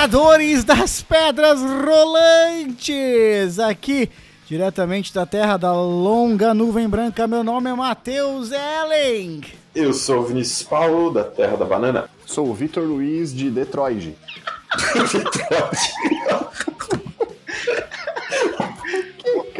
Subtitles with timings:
[0.00, 3.58] Adoradores das pedras rolantes!
[3.58, 4.08] Aqui,
[4.46, 9.42] diretamente da terra da longa nuvem branca, meu nome é Matheus Ellen.
[9.74, 12.08] Eu sou o Vinícius Paulo, da Terra da Banana.
[12.24, 14.16] Sou o Vitor Luiz de Detroit.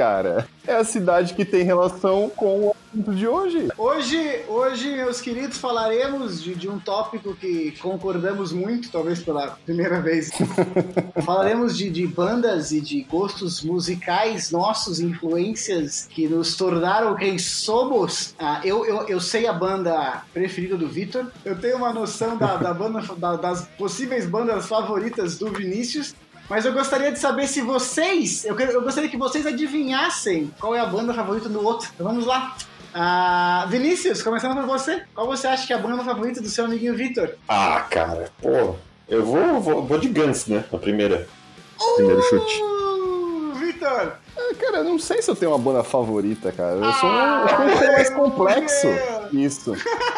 [0.05, 3.69] Cara, é a cidade que tem relação com o assunto de hoje.
[3.77, 10.01] Hoje, hoje, meus queridos, falaremos de, de um tópico que concordamos muito, talvez pela primeira
[10.01, 10.31] vez.
[11.23, 18.35] falaremos de, de bandas e de gostos musicais nossos, influências que nos tornaram quem somos.
[18.39, 22.57] Ah, eu, eu, eu sei a banda preferida do Vitor, eu tenho uma noção da,
[22.57, 26.15] da banda, da- das possíveis bandas favoritas do Vinícius.
[26.51, 28.45] Mas eu gostaria de saber se vocês.
[28.45, 31.89] Eu, eu gostaria que vocês adivinhassem qual é a banda favorita do outro.
[31.95, 32.57] Então vamos lá.
[32.93, 35.05] Ah, Vinícius, começando por você.
[35.15, 37.37] Qual você acha que é a banda favorita do seu amiguinho Vitor?
[37.49, 38.75] Ah, cara, pô,
[39.09, 40.65] eu vou, vou, vou de Guns, né?
[40.73, 41.29] Na primeira.
[41.95, 42.61] Primeiro chute.
[42.61, 44.15] Uh, Vitor!
[44.37, 46.75] Ah, Cara, eu não sei se eu tenho uma banda favorita, cara.
[46.75, 48.89] Eu sou um, eu sou um ser mais complexo.
[49.33, 49.75] Isso.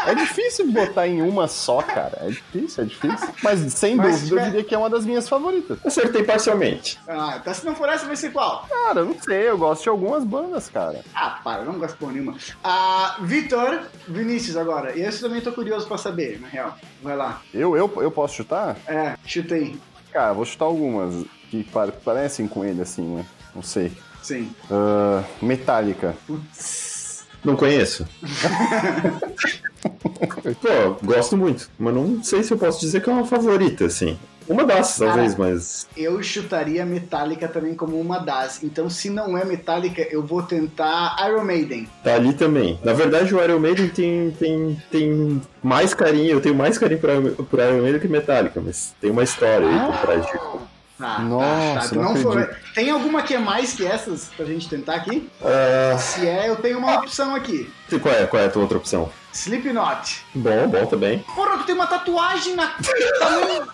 [0.07, 2.19] É difícil botar em uma só, cara.
[2.23, 3.29] É difícil, é difícil.
[3.43, 5.79] Mas sem Mas dúvida, tiver- eu diria que é uma das minhas favoritas.
[5.85, 6.99] Acertei parcialmente.
[7.07, 8.67] Ah, então se não for essa, vai ser qual?
[8.69, 11.01] Cara, eu não sei, eu gosto de algumas bandas, cara.
[11.15, 12.37] Ah, para, eu não gosto de nenhuma.
[12.65, 14.97] Ah, Vitor, Vinícius agora.
[14.99, 16.77] E esse também tô curioso pra saber, na real.
[17.03, 17.41] Vai lá.
[17.55, 18.77] Eu, eu, eu posso chutar?
[18.87, 19.79] É, chuta aí.
[20.13, 23.25] Cara, vou chutar algumas que pare- parecem com ele, assim, né?
[23.55, 23.93] Não sei.
[24.23, 24.51] Sim.
[25.41, 26.15] Metallica.
[26.27, 26.92] Putz.
[27.45, 28.07] Não conheço.
[30.61, 34.17] pô, gosto muito, mas não sei se eu posso dizer que é uma favorita, assim.
[34.49, 35.89] Uma das, talvez, mas.
[35.97, 38.63] Eu chutaria Metallica também como uma das.
[38.63, 41.89] Então, se não é Metallica, eu vou tentar Iron Maiden.
[42.03, 42.79] Tá ali também.
[42.83, 47.45] Na verdade, o Iron Maiden tem, tem, tem mais carinho, eu tenho mais carinho por,
[47.47, 50.52] por Iron Maiden que Metallica, mas tem uma história aí por trás disso.
[51.05, 52.73] Ah, Nossa, tá, não foi- acredito.
[52.75, 55.29] Tem alguma que é mais que essas pra gente tentar aqui?
[55.45, 57.71] Ah, Se é, eu tenho uma opção aqui.
[58.01, 59.11] qual, é, qual é a tua outra opção?
[59.33, 60.25] Slipknot.
[60.35, 61.19] Bom, bom também.
[61.35, 62.67] Porra, tu tem uma tatuagem na.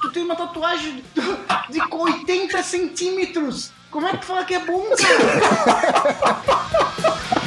[0.01, 1.05] tu tem uma tatuagem
[1.69, 3.73] de 80 centímetros.
[3.91, 6.39] Como é que tu fala que é bom, cara?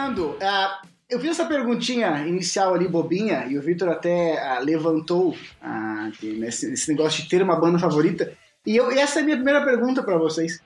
[0.00, 5.36] começando, ah, eu fiz essa perguntinha inicial ali, bobinha, e o Victor até ah, levantou
[5.60, 8.32] ah, nesse, esse negócio de ter uma banda favorita.
[8.64, 10.60] E eu, essa é a minha primeira pergunta pra vocês.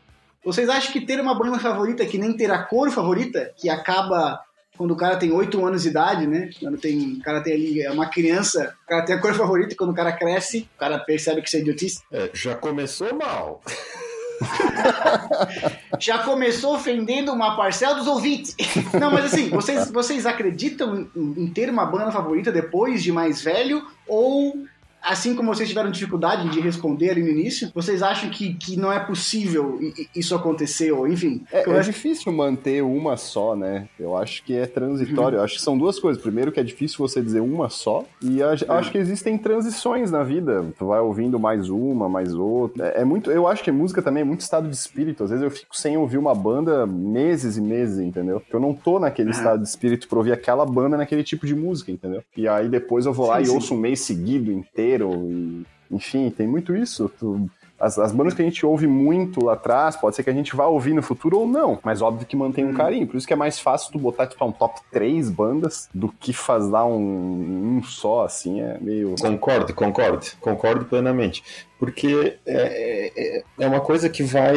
[0.44, 4.40] Vocês acham que ter uma banda favorita que nem ter a cor favorita, que acaba
[4.76, 6.50] quando o cara tem 8 anos de idade, né?
[6.60, 9.72] Quando tem, o cara tem ali, é uma criança, o cara tem a cor favorita,
[9.72, 12.02] e quando o cara cresce, o cara percebe que isso é idiotice.
[12.12, 13.62] É, já começou mal.
[15.98, 18.56] já começou ofendendo uma parcela dos ouvintes.
[18.98, 23.42] Não, mas assim, vocês, vocês acreditam em, em ter uma banda favorita depois de mais
[23.42, 23.86] velho?
[24.06, 24.64] Ou,
[25.04, 28.92] assim como vocês tiveram dificuldade de responder ali no início, vocês acham que, que não
[28.92, 29.78] é possível
[30.14, 30.92] isso acontecer?
[30.92, 33.88] Ou, enfim, É, é difícil manter uma só, né?
[33.98, 35.36] Eu acho que é transitório.
[35.38, 36.22] Eu acho que são duas coisas.
[36.22, 38.04] Primeiro, que é difícil você dizer uma só.
[38.22, 40.64] E eu acho- acho que existem transições na vida.
[40.78, 42.86] Tu vai ouvindo mais uma, mais outra.
[42.88, 43.30] É, é muito.
[43.30, 45.24] Eu acho que música também é muito estado de espírito.
[45.24, 48.40] Às vezes eu fico sem ouvir uma banda meses e meses, entendeu?
[48.40, 49.38] Porque eu não tô naquele Aham.
[49.38, 52.22] estado de espírito pra ouvir aquela banda naquele tipo de música, entendeu?
[52.36, 53.54] E aí depois eu vou lá Sim, e sim.
[53.54, 54.93] ouço um mês seguido inteiro.
[55.02, 57.10] E, enfim, tem muito isso.
[57.18, 57.48] Tu-
[57.78, 60.54] as, as bandas que a gente ouve muito lá atrás, pode ser que a gente
[60.54, 62.74] vá ouvir no futuro ou não, mas óbvio que mantém um Hum.
[62.74, 63.06] carinho.
[63.06, 66.32] Por isso que é mais fácil tu botar, tipo, um top 3 bandas do que
[66.32, 69.16] fazer um, um só, assim, é meio...
[69.20, 71.42] Concordo, concordo, concordo plenamente.
[71.78, 74.56] Porque é, é, é uma coisa que vai,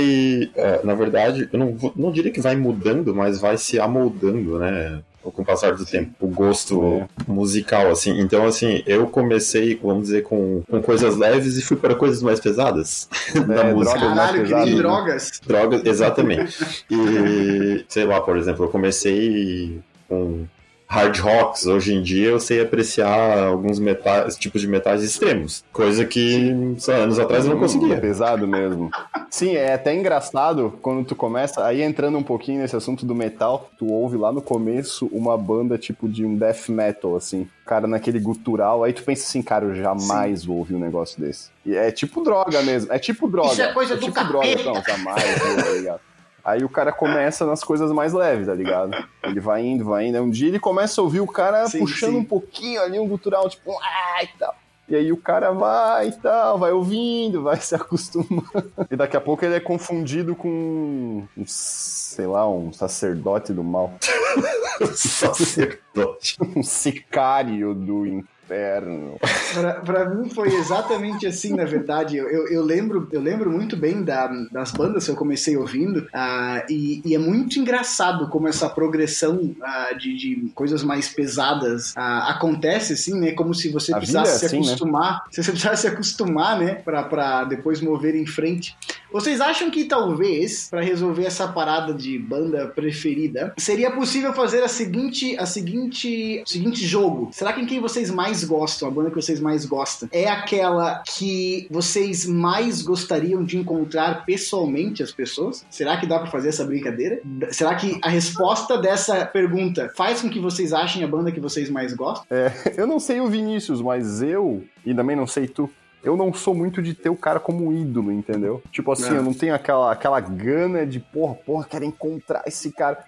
[0.55, 5.01] é, na verdade, eu não, não diria que vai mudando, mas vai se amoldando, né?
[5.31, 7.07] Com o passar do tempo, o gosto é.
[7.27, 8.19] musical, assim.
[8.19, 12.39] Então, assim, eu comecei, vamos dizer, com, com coisas leves e fui para coisas mais
[12.39, 14.00] pesadas é, da música.
[14.00, 14.75] Caralho, pesada, né?
[14.75, 15.41] drogas.
[15.45, 16.85] Drogas, exatamente.
[16.89, 20.45] E, sei lá, por exemplo, eu comecei com
[20.87, 26.05] hard rocks, hoje em dia eu sei apreciar alguns metais, tipos de metais extremos, coisa
[26.05, 27.95] que só anos atrás eu não conseguia.
[27.95, 28.89] É pesado mesmo.
[29.29, 33.69] Sim, é até engraçado quando tu começa, aí entrando um pouquinho nesse assunto do metal,
[33.77, 38.19] tu ouve lá no começo uma banda tipo de um death metal, assim, cara naquele
[38.19, 40.47] gutural, aí tu pensa assim, cara, eu jamais Sim.
[40.47, 41.49] vou ouvir um negócio desse.
[41.65, 43.51] E é tipo droga mesmo, é tipo droga.
[43.51, 44.31] Isso é coisa é do tipo capeta.
[44.31, 45.23] droga, não, jamais,
[45.63, 45.99] tá ligado?
[46.47, 48.91] Aí o cara começa nas coisas mais leves, tá ligado?
[49.21, 50.21] Ele vai indo, vai indo.
[50.21, 52.19] Um dia ele começa a ouvir o cara sim, puxando sim.
[52.19, 54.55] um pouquinho ali, um gutural, tipo, ah, e tal.
[54.88, 58.71] E aí o cara vai e tal, vai ouvindo, vai se acostumando.
[58.89, 63.94] E daqui a pouco ele é confundido com, um, sei lá, um sacerdote do mal.
[64.95, 66.38] sacerdote.
[66.55, 69.17] um sicário do inferno.
[69.53, 72.17] Pra, pra, mim foi exatamente assim, na verdade.
[72.17, 75.99] Eu, eu, eu lembro, eu lembro muito bem da, das bandas que eu comecei ouvindo,
[75.99, 81.91] uh, e, e, é muito engraçado como essa progressão uh, de, de, coisas mais pesadas
[81.91, 83.31] uh, acontece, assim, né?
[83.33, 84.67] Como se você A precisasse é se assim, né?
[84.67, 85.21] acostumar, né?
[85.31, 86.75] se você precisasse se acostumar, né?
[86.75, 88.77] Pra depois mover em frente.
[89.12, 94.68] Vocês acham que talvez, para resolver essa parada de banda preferida, seria possível fazer a
[94.68, 97.30] seguinte, a seguinte, o seguinte jogo?
[97.31, 101.04] Será que em quem vocês mais gostam, a banda que vocês mais gostam, é aquela
[101.07, 105.65] que vocês mais gostariam de encontrar pessoalmente as pessoas?
[105.69, 107.21] Será que dá para fazer essa brincadeira?
[107.51, 111.69] Será que a resposta dessa pergunta faz com que vocês achem a banda que vocês
[111.69, 112.25] mais gostam?
[112.30, 115.69] É, eu não sei o Vinícius, mas eu, e também não sei tu,
[116.07, 118.62] eu não sou muito de ter o cara como ídolo, entendeu?
[118.71, 119.18] Tipo assim, é.
[119.18, 123.04] eu não tenho aquela, aquela gana de, porra, porra, quero encontrar esse cara.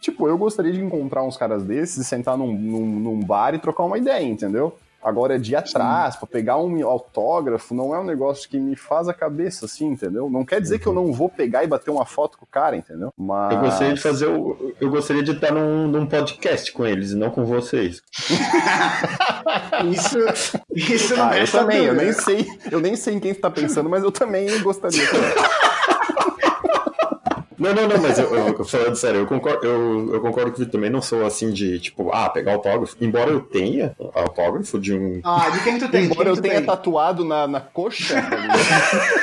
[0.00, 3.58] Tipo, eu gostaria de encontrar uns caras desses e sentar num, num, num bar e
[3.58, 4.76] trocar uma ideia, entendeu?
[5.02, 9.14] Agora, de atrás, para pegar um autógrafo, não é um negócio que me faz a
[9.14, 10.30] cabeça, assim, entendeu?
[10.30, 10.80] Não quer dizer uhum.
[10.80, 13.12] que eu não vou pegar e bater uma foto com o cara, entendeu?
[13.16, 13.52] Mas...
[13.54, 14.74] Eu gostaria de fazer o...
[14.80, 18.02] Eu gostaria de estar num, num podcast com eles e não com vocês.
[19.90, 20.18] isso,
[20.74, 23.50] isso não ah, é eu também, eu nem sei, eu nem sei em quem está
[23.50, 25.02] pensando, mas eu também gostaria.
[27.62, 30.68] Não, não, não, mas eu, eu, falando sério, eu concordo, eu, eu concordo que eu
[30.68, 32.96] também não sou assim de, tipo, ah, pegar autógrafo.
[33.00, 35.20] Embora eu tenha autógrafo de um.
[35.22, 36.06] Ah, de quem tu tem?
[36.06, 36.66] Embora eu tenha tem?
[36.66, 38.20] tatuado na, na coxa.
[38.20, 38.28] Tá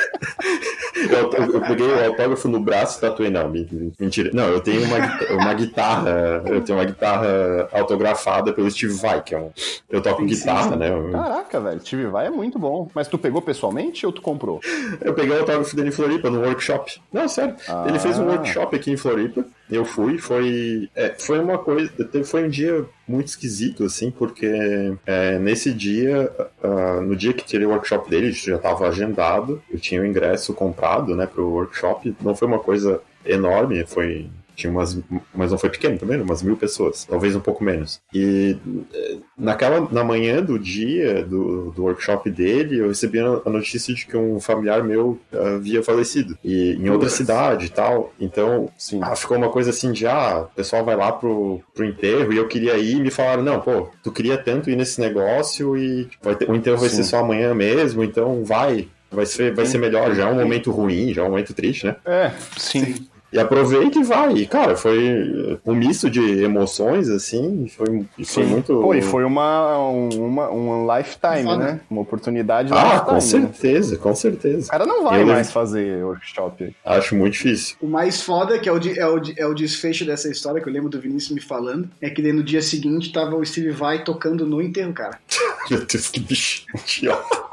[0.96, 3.30] eu, eu, eu, peguei o autógrafo no braço e tatuei.
[3.30, 3.52] Não,
[4.00, 4.32] mentira.
[4.34, 4.98] Não, eu tenho uma,
[5.32, 6.44] uma guitarra.
[6.46, 9.52] Eu tenho uma guitarra autografada pelo Steve Vai, que é um.
[9.90, 10.78] Eu toco sim, guitarra, sim.
[10.78, 10.90] né?
[11.12, 11.80] Caraca, velho.
[11.82, 12.90] Steve Vai é muito bom.
[12.94, 14.60] Mas tu pegou pessoalmente ou tu comprou?
[15.02, 17.02] Eu peguei o autógrafo dele em Floripa, no workshop.
[17.12, 17.56] Não, sério.
[17.68, 17.86] Ah.
[17.88, 19.46] Ele fez um workshop aqui em Floripa.
[19.70, 21.92] Eu fui, foi, é, foi uma coisa,
[22.26, 24.48] foi um dia muito esquisito, assim, porque
[25.06, 26.32] é, nesse dia,
[26.64, 30.54] uh, no dia que tirei o workshop dele, já estava agendado, eu tinha o ingresso
[30.54, 34.30] comprado, né, pro workshop, não foi uma coisa enorme, foi
[34.60, 35.00] tinha umas,
[35.34, 38.02] mas não foi pequeno também, umas mil pessoas, talvez um pouco menos.
[38.14, 38.58] E
[38.94, 44.06] eh, naquela, na manhã do dia do, do workshop dele, eu recebi a notícia de
[44.06, 45.18] que um familiar meu
[45.56, 48.14] havia falecido, e em outra cidade e tal.
[48.20, 49.00] Então, Sim.
[49.02, 52.38] Ah, ficou uma coisa assim de, ah, o pessoal vai lá pro, pro enterro, e
[52.38, 56.06] eu queria ir, e me falaram, não, pô, tu queria tanto ir nesse negócio, e
[56.06, 56.98] tipo, vai ter, o enterro vai Sim.
[56.98, 60.14] ser só amanhã mesmo, então vai, vai ser, vai ser melhor.
[60.16, 61.96] Já é um momento ruim, já é um momento triste, né?
[62.06, 62.86] É, sim.
[62.86, 63.10] sim.
[63.32, 64.34] E aproveita e vai.
[64.34, 68.82] E, cara, foi um misto de emoções, assim, foi, foi muito...
[68.82, 71.80] Pô, e foi uma, uma, um lifetime, né?
[71.90, 73.20] Uma oportunidade Ah, com né?
[73.22, 73.98] certeza, né?
[74.02, 74.66] com certeza.
[74.66, 76.76] O cara não vai mais fazer workshop.
[76.84, 77.76] Acho muito difícil.
[77.80, 80.74] O mais foda, que é o, é, o, é o desfecho dessa história, que eu
[80.74, 84.46] lembro do Vinícius me falando, é que no dia seguinte tava o Steve Vai tocando
[84.46, 85.20] no enterro, cara.
[85.70, 87.50] Meu Deus, que bicho idiota.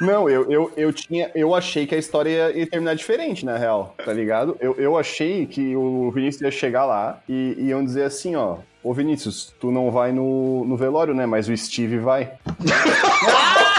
[0.00, 1.30] Não, eu, eu, eu tinha.
[1.34, 4.56] Eu achei que a história ia terminar diferente, na real, tá ligado?
[4.60, 8.58] Eu, eu achei que o Vinícius ia chegar lá e iam dizer assim, ó.
[8.82, 11.26] Ô Vinícius, tu não vai no, no velório, né?
[11.26, 12.32] Mas o Steve vai.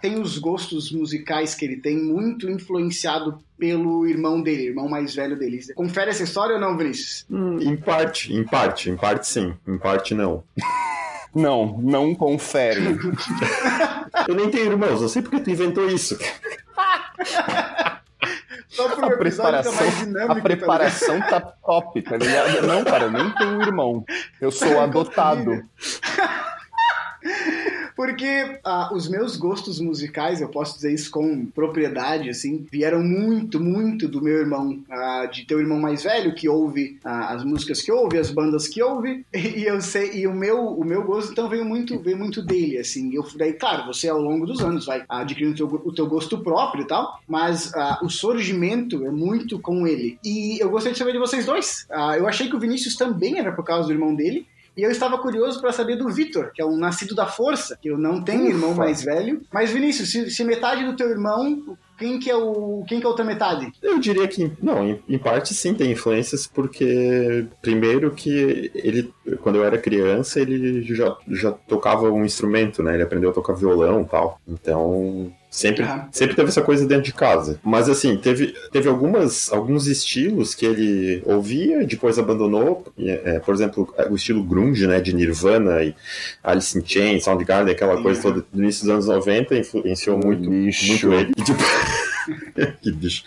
[0.00, 5.38] Tem os gostos musicais que ele tem muito influenciado pelo irmão dele, irmão mais velho
[5.38, 5.60] dele.
[5.74, 7.26] Confere essa história ou não, Vinícius?
[7.30, 10.42] Hum, em parte, em parte, em parte sim, em parte não.
[11.32, 12.98] Não, não confere.
[14.26, 16.18] eu nem tenho irmãos, eu sei porque tu inventou isso.
[18.68, 22.66] Só pro a preparação, mais dinâmico, a preparação tá, tá top, tá ligado?
[22.66, 24.04] Não, cara, eu nem tenho irmão.
[24.40, 25.62] Eu sou adotado.
[28.00, 33.60] Porque ah, os meus gostos musicais, eu posso dizer isso com propriedade, assim, vieram muito,
[33.60, 37.82] muito do meu irmão, ah, de teu irmão mais velho, que ouve ah, as músicas
[37.82, 41.32] que ouve, as bandas que ouve, e eu sei, e o meu, o meu gosto
[41.32, 43.14] então veio muito, veio muito dele, assim.
[43.14, 46.38] Eu, daí, claro, você ao longo dos anos vai adquirindo o teu, o teu gosto
[46.38, 47.70] próprio e tal, mas
[48.02, 50.18] o surgimento é muito com ele.
[50.24, 51.86] E eu gostaria de saber de vocês dois.
[52.16, 54.46] eu achei que o Vinícius também era por causa do irmão dele,
[54.80, 57.90] e eu estava curioso para saber do Vitor, que é um nascido da força, que
[57.90, 58.50] eu não tenho Ufa.
[58.50, 59.42] irmão mais velho.
[59.52, 63.06] Mas, Vinícius, se, se metade do teu irmão quem que é o quem que é
[63.06, 63.70] a outra metade?
[63.82, 69.56] Eu diria que não, em, em, parte sim tem influências porque primeiro que ele quando
[69.56, 72.94] eu era criança ele já, já tocava um instrumento, né?
[72.94, 74.40] Ele aprendeu a tocar violão, tal.
[74.48, 77.58] Então Sempre, sempre teve essa coisa dentro de casa.
[77.64, 82.86] Mas assim, teve, teve algumas, alguns estilos que ele ouvia, depois abandonou.
[82.96, 85.00] É, por exemplo, o estilo grunge, né?
[85.00, 85.92] De Nirvana e
[86.44, 91.12] Alice in Chains, Soundgarden, aquela coisa toda do início dos anos 90, influenciou muito, muito
[91.12, 91.32] ele.
[91.36, 91.62] E, tipo,
[92.80, 93.24] que bicho.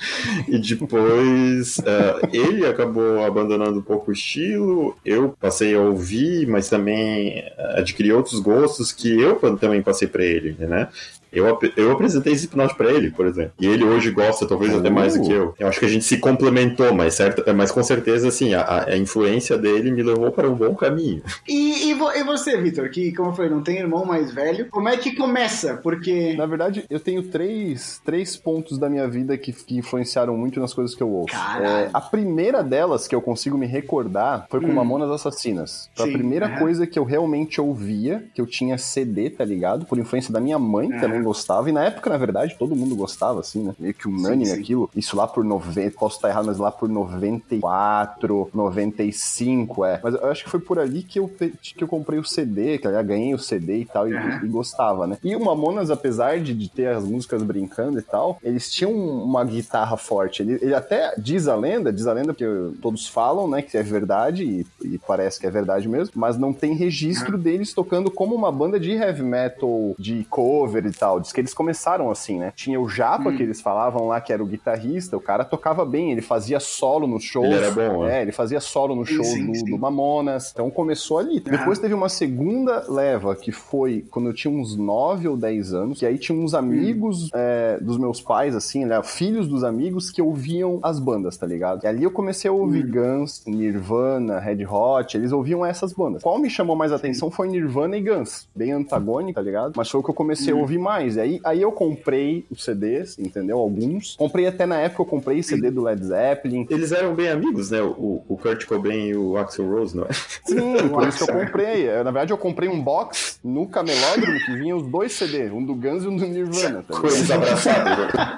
[0.47, 6.69] E depois uh, ele acabou abandonando um pouco o estilo, eu passei a ouvir, mas
[6.69, 7.43] também
[7.75, 10.87] adquiri outros gostos que eu também passei para ele, né?
[11.33, 13.53] Eu, eu apresentei esse hipnose pra ele, por exemplo.
[13.59, 14.77] E ele hoje gosta, talvez uh.
[14.77, 15.53] até mais do que eu.
[15.59, 18.97] Eu acho que a gente se complementou, mas, certo, mas com certeza, assim, a, a
[18.97, 21.21] influência dele me levou para um bom caminho.
[21.47, 24.67] E, e, vo, e você, Vitor, que, como eu falei, não tem irmão mais velho,
[24.69, 25.77] como é que começa?
[25.77, 26.35] Porque.
[26.35, 30.73] Na verdade, eu tenho três, três pontos da minha vida que, que influenciaram muito nas
[30.73, 31.35] coisas que eu ouço.
[31.35, 34.73] É, a primeira delas, que eu consigo me recordar, foi com hum.
[34.73, 35.89] Mamonas Assassinas.
[35.95, 36.59] Foi Sim, a primeira uhum.
[36.59, 39.85] coisa que eu realmente ouvia, que eu tinha CD, tá ligado?
[39.85, 40.99] Por influência da minha mãe, uhum.
[40.99, 41.69] também gostava.
[41.69, 43.75] E na época, na verdade, todo mundo gostava, assim, né?
[43.79, 44.61] Meio que unânime sim, sim.
[44.61, 44.89] aquilo.
[44.95, 49.99] Isso lá por 90, posso estar errado, mas lá por 94, 95, é.
[50.03, 51.29] Mas eu acho que foi por ali que eu,
[51.61, 54.45] que eu comprei o CD, que eu ganhei o CD e tal, e, uhum.
[54.45, 55.17] e gostava, né?
[55.23, 59.43] E o Mamonas, apesar de, de ter as músicas brincando e tal, eles tinham uma
[59.43, 60.41] guitarra forte.
[60.41, 62.45] Ele, ele até diz a lenda, diz a lenda que
[62.81, 66.53] todos falam, né, que é verdade, e, e parece que é verdade mesmo, mas não
[66.53, 67.41] tem registro uhum.
[67.41, 72.09] deles tocando como uma banda de heavy metal, de cover e tal que eles começaram
[72.09, 72.51] assim, né?
[72.55, 73.37] Tinha o Japa, hum.
[73.37, 77.07] que eles falavam lá, que era o guitarrista, o cara tocava bem, ele fazia solo
[77.07, 77.45] nos shows.
[77.45, 78.19] Ele era bom, né?
[78.19, 79.65] É, ele fazia solo no show sim, do, sim.
[79.65, 80.51] do, Mamonas.
[80.51, 81.43] Então começou ali.
[81.45, 81.49] Ah.
[81.51, 86.01] Depois teve uma segunda leva, que foi quando eu tinha uns 9 ou 10 anos,
[86.01, 87.29] e aí tinha uns amigos hum.
[87.33, 89.01] é, dos meus pais, assim, né?
[89.03, 91.83] Filhos dos amigos que ouviam as bandas, tá ligado?
[91.83, 92.91] E ali eu comecei a ouvir hum.
[92.91, 96.21] Guns, Nirvana, Red Hot, eles ouviam essas bandas.
[96.21, 98.47] Qual me chamou mais atenção foi Nirvana e Guns.
[98.55, 99.73] Bem antagônico, tá ligado?
[99.75, 100.59] Mas foi o que eu comecei a hum.
[100.59, 101.17] ouvir mais mais.
[101.17, 103.59] Aí, aí eu comprei os CDs, entendeu?
[103.59, 104.15] Alguns.
[104.15, 106.65] Comprei até na época, eu comprei CD do Led Zeppelin.
[106.69, 107.81] Eles eram bem amigos, né?
[107.81, 110.13] O, o Kurt Cobain e o Axel Rose, não é?
[110.45, 111.87] Sim, por isso que eu comprei.
[111.87, 115.75] Na verdade, eu comprei um box no camelódromo que vinha os dois CDs, um do
[115.75, 116.83] Guns e um do Nirvana.
[116.83, 118.13] Tá Coisas abraçados.
[118.13, 118.37] Né?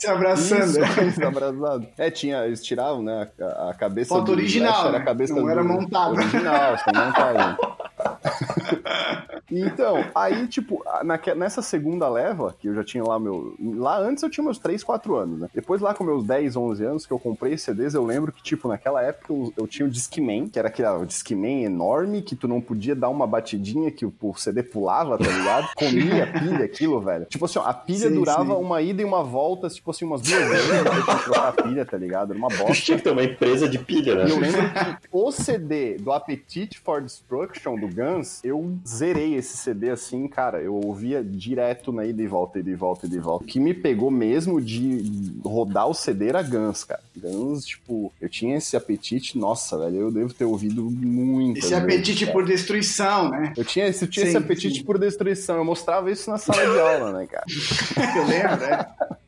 [0.00, 0.84] Se abraçando.
[1.08, 1.86] Isso, abraçado.
[1.98, 3.28] É, tinha, eles tiravam, né?
[3.40, 6.12] A, a cabeça Foto do original, era a cabeça não do, era montado.
[6.12, 6.76] Original.
[9.50, 13.54] então, aí, tipo, na, nessa segunda leva, que eu já tinha lá meu.
[13.76, 15.48] Lá antes eu tinha meus 3, 4 anos, né?
[15.54, 18.68] Depois, lá com meus 10, 11 anos, que eu comprei CDs, eu lembro que, tipo,
[18.68, 22.48] naquela época eu, eu tinha o Discman, que era aquele o Discman enorme, que tu
[22.48, 25.68] não podia dar uma batidinha que o, o CD pulava, tá ligado?
[25.76, 27.26] Comia a pilha, aquilo, velho.
[27.26, 28.60] Tipo assim, ó, a pilha sim, durava sim.
[28.60, 31.96] uma ida e uma volta, tipo assim, umas duas vezes pra trocar a pilha, tá
[31.96, 32.30] ligado?
[32.30, 32.72] Era uma bosta.
[32.72, 34.26] Tinha que ter uma empresa de pilha, né?
[34.26, 39.56] E eu lembro que o CD do Appetite for Destruction do Guns, eu zerei esse
[39.56, 43.18] CD assim, cara, eu ouvia direto na ida e volta, ida e volta, ida e
[43.18, 43.44] volta.
[43.44, 47.02] O que me pegou mesmo de rodar o CD era Guns, cara.
[47.16, 51.58] Guns, tipo, eu tinha esse apetite, nossa, velho, eu devo ter ouvido muito.
[51.58, 53.52] Esse apetite por destruição, né?
[53.56, 54.84] Eu tinha, esse, eu tinha sim, esse apetite sim.
[54.84, 57.44] por destruição, eu mostrava isso na sala de aula, né, cara?
[58.16, 58.86] eu lembro, né?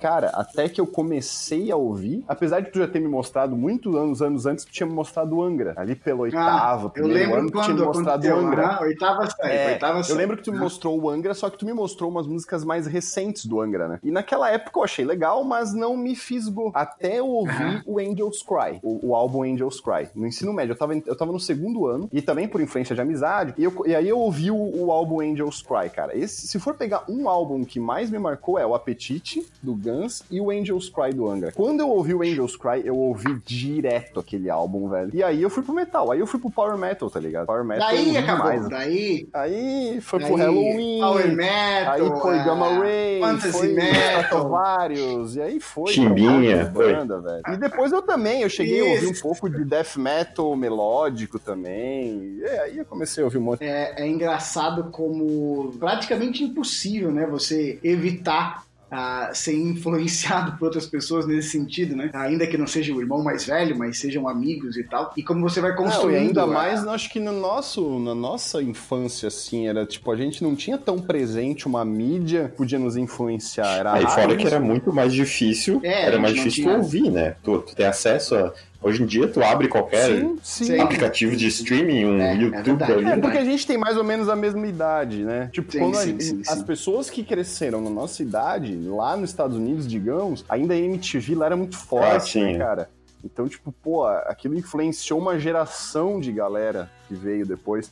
[0.00, 3.94] Cara, até que eu comecei a ouvir, apesar de tu já ter me mostrado muitos
[3.94, 7.38] anos, anos antes, tu tinha me mostrado o Angra, ali pelo oitavo, ah, eu lembro
[7.38, 8.66] ano, tu tinha me mostrado o Angra.
[8.66, 10.14] Ah, oitava série, é, oitava série.
[10.14, 12.64] Eu lembro que tu me mostrou o Angra, só que tu me mostrou umas músicas
[12.64, 13.98] mais recentes do Angra, né?
[14.02, 16.70] E naquela época eu achei legal, mas não me fisgou.
[16.74, 20.08] Até eu ouvir o Angels Cry, o, o, álbum Angels Cry.
[20.14, 23.00] No ensino médio, eu tava, eu tava no segundo ano, e também por influência de
[23.00, 26.16] amizade, e, eu, e aí eu ouvi o, o, álbum Angels Cry, cara.
[26.16, 30.22] Esse, se for pegar um álbum que mais me marcou, é o Apetite, do Guns,
[30.30, 31.52] e o Angels Cry, do Angra.
[31.52, 35.10] Quando eu ouvi o Angels Cry, eu ouvi direto aquele álbum, velho.
[35.12, 37.46] E aí eu fui pro metal, aí eu fui pro Power Metal, tá ligado?
[37.46, 37.88] Power Metal.
[37.88, 38.68] Daí acabou, demais.
[38.68, 39.28] daí...
[39.32, 41.00] Aí foi daí, pro Halloween.
[41.00, 41.92] Power Metal.
[41.92, 42.44] Aí foi é...
[42.44, 43.20] Gamma Ray.
[43.20, 44.48] Fantasy foi Metal.
[44.48, 45.36] vários.
[45.36, 45.92] E aí foi.
[45.92, 46.66] Chimbinha.
[46.66, 47.42] Banda, velho.
[47.48, 48.88] E depois eu também, eu cheguei Isso.
[48.88, 52.38] a ouvir um pouco de death metal melódico também.
[52.38, 53.64] E aí eu comecei a ouvir um monte.
[53.64, 57.26] É, é engraçado como praticamente impossível, né?
[57.26, 62.10] Você evitar a ser influenciado por outras pessoas nesse sentido, né?
[62.14, 65.12] Ainda que não seja o irmão mais velho, mas sejam amigos e tal.
[65.16, 66.34] E como você vai construindo.
[66.34, 66.46] Não, ainda a...
[66.46, 70.78] mais, acho que no nosso, na nossa infância, assim, era tipo, a gente não tinha
[70.78, 73.78] tão presente uma mídia que podia nos influenciar.
[73.78, 76.76] Era Aí fora que era muito mais difícil, é, era mais difícil tinha...
[76.76, 77.36] ouvir, né?
[77.42, 80.78] Tu, tu ter acesso a Hoje em dia, tu abre qualquer sim, sim.
[80.78, 83.04] aplicativo de streaming, um é, é YouTube é, ali.
[83.06, 85.50] É porque a gente tem mais ou menos a mesma idade, né?
[85.52, 89.86] Tipo, sim, quando a, as pessoas que cresceram na nossa idade, lá nos Estados Unidos,
[89.86, 92.88] digamos, ainda a MTV lá era muito forte, né, cara?
[93.24, 97.90] Então, tipo, pô, aquilo influenciou uma geração de galera que veio depois.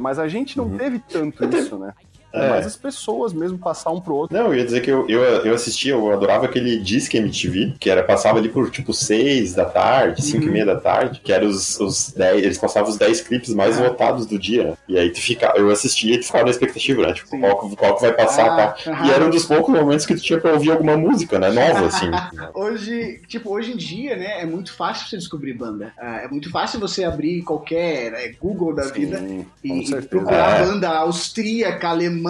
[0.00, 0.76] Mas a gente não uhum.
[0.76, 1.94] teve tanto isso, né?
[2.36, 2.50] É.
[2.50, 4.36] Mas as pessoas mesmo passar um pro outro.
[4.36, 7.88] Não, eu ia dizer que eu, eu, eu assistia, eu adorava aquele Disque MTV, que
[7.88, 10.48] era, passava ali por tipo 6 da tarde, 5 uhum.
[10.48, 13.80] e meia da tarde, que eram os, os 10, eles passavam os 10 clipes mais
[13.80, 13.88] ah.
[13.88, 14.74] votados do dia.
[14.88, 17.12] E aí tu fica, eu assistia e tu ficava na expectativa, né?
[17.14, 19.06] Tipo, qual, qual que vai passar, ah, tá?
[19.06, 21.50] E era um dos poucos momentos que tu tinha pra ouvir alguma música, né?
[21.50, 22.10] Nova, assim.
[22.54, 25.92] hoje, tipo, hoje em dia, né, é muito fácil você descobrir banda.
[25.98, 29.22] Ah, é muito fácil você abrir qualquer né, Google da Sim, vida
[29.62, 30.66] e, e procurar é.
[30.66, 32.25] banda austríaca, alemã,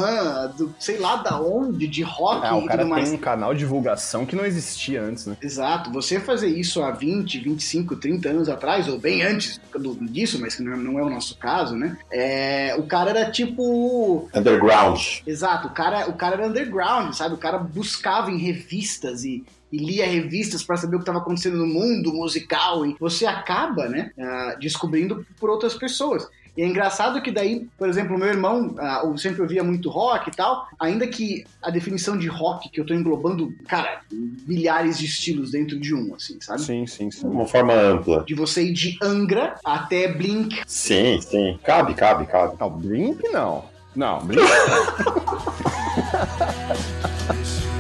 [0.57, 4.25] do sei lá da onde, de rock é, o cara tem um canal de divulgação
[4.25, 5.37] que não existia antes, né?
[5.41, 5.91] Exato.
[5.93, 9.61] Você fazer isso há 20, 25, 30 anos atrás, ou bem antes
[10.03, 11.99] disso, mas que não é o nosso caso, né?
[12.11, 14.29] É, o cara era tipo...
[14.35, 15.01] Underground.
[15.27, 15.69] Exato.
[15.69, 17.35] O cara, o cara era underground, sabe?
[17.35, 21.57] O cara buscava em revistas e e lia revistas para saber o que estava acontecendo
[21.57, 26.29] no mundo musical e você acaba, né, uh, descobrindo por outras pessoas.
[26.57, 30.31] E é engraçado que daí, por exemplo, o meu irmão uh, sempre ouvia muito rock
[30.31, 34.01] e tal, ainda que a definição de rock, que eu tô englobando, cara,
[34.47, 36.63] milhares de estilos dentro de um, assim, sabe?
[36.63, 37.27] Sim, sim, sim.
[37.27, 38.25] Uma forma ampla.
[38.27, 40.63] De você ir de Angra até Blink.
[40.67, 41.59] Sim, sim.
[41.63, 42.57] Cabe, cabe, cabe.
[42.59, 43.65] Não, Blink não.
[43.95, 44.47] Não, Blink.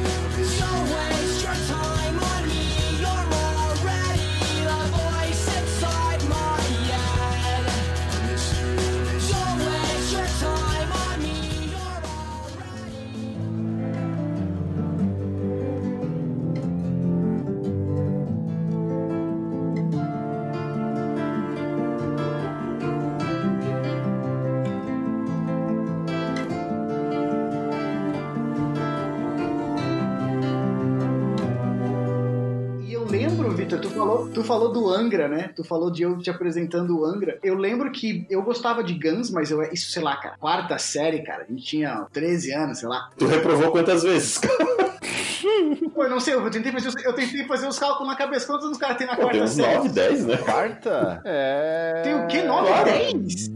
[34.37, 35.49] tu falou do Angra, né?
[35.57, 37.39] Tu falou de eu te apresentando o Angra.
[37.43, 41.23] Eu lembro que eu gostava de Guns, mas eu, isso, sei lá, cara, quarta série,
[41.23, 43.09] cara, a gente tinha 13 anos, sei lá.
[43.17, 44.39] Tu reprovou quantas vezes,
[45.95, 48.47] Pô, eu não sei, eu tentei fazer, eu tentei fazer os cálculos na cabeça.
[48.47, 49.77] Quantos anos os caras têm na Pô, quarta tem uns série?
[49.77, 50.37] 9, 10, né?
[50.37, 51.23] Quarta?
[51.25, 52.03] É.
[52.05, 52.43] Tem o quê?
[52.43, 52.85] 9, claro.
[52.85, 53.49] 10?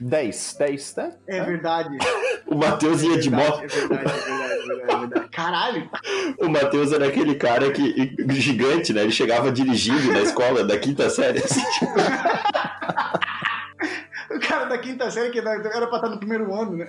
[0.00, 1.10] 10, 10, tá?
[1.28, 1.96] É verdade.
[2.46, 3.62] o Matheus ia de moto.
[3.62, 4.45] É verdade, é verdade,
[5.32, 5.88] Caralho!
[6.38, 9.02] O Matheus era aquele cara que, gigante, né?
[9.02, 11.38] Ele chegava dirigindo na escola da quinta série.
[11.38, 11.86] Assim, tipo...
[14.34, 16.88] o cara da quinta série que era pra estar no primeiro ano, né?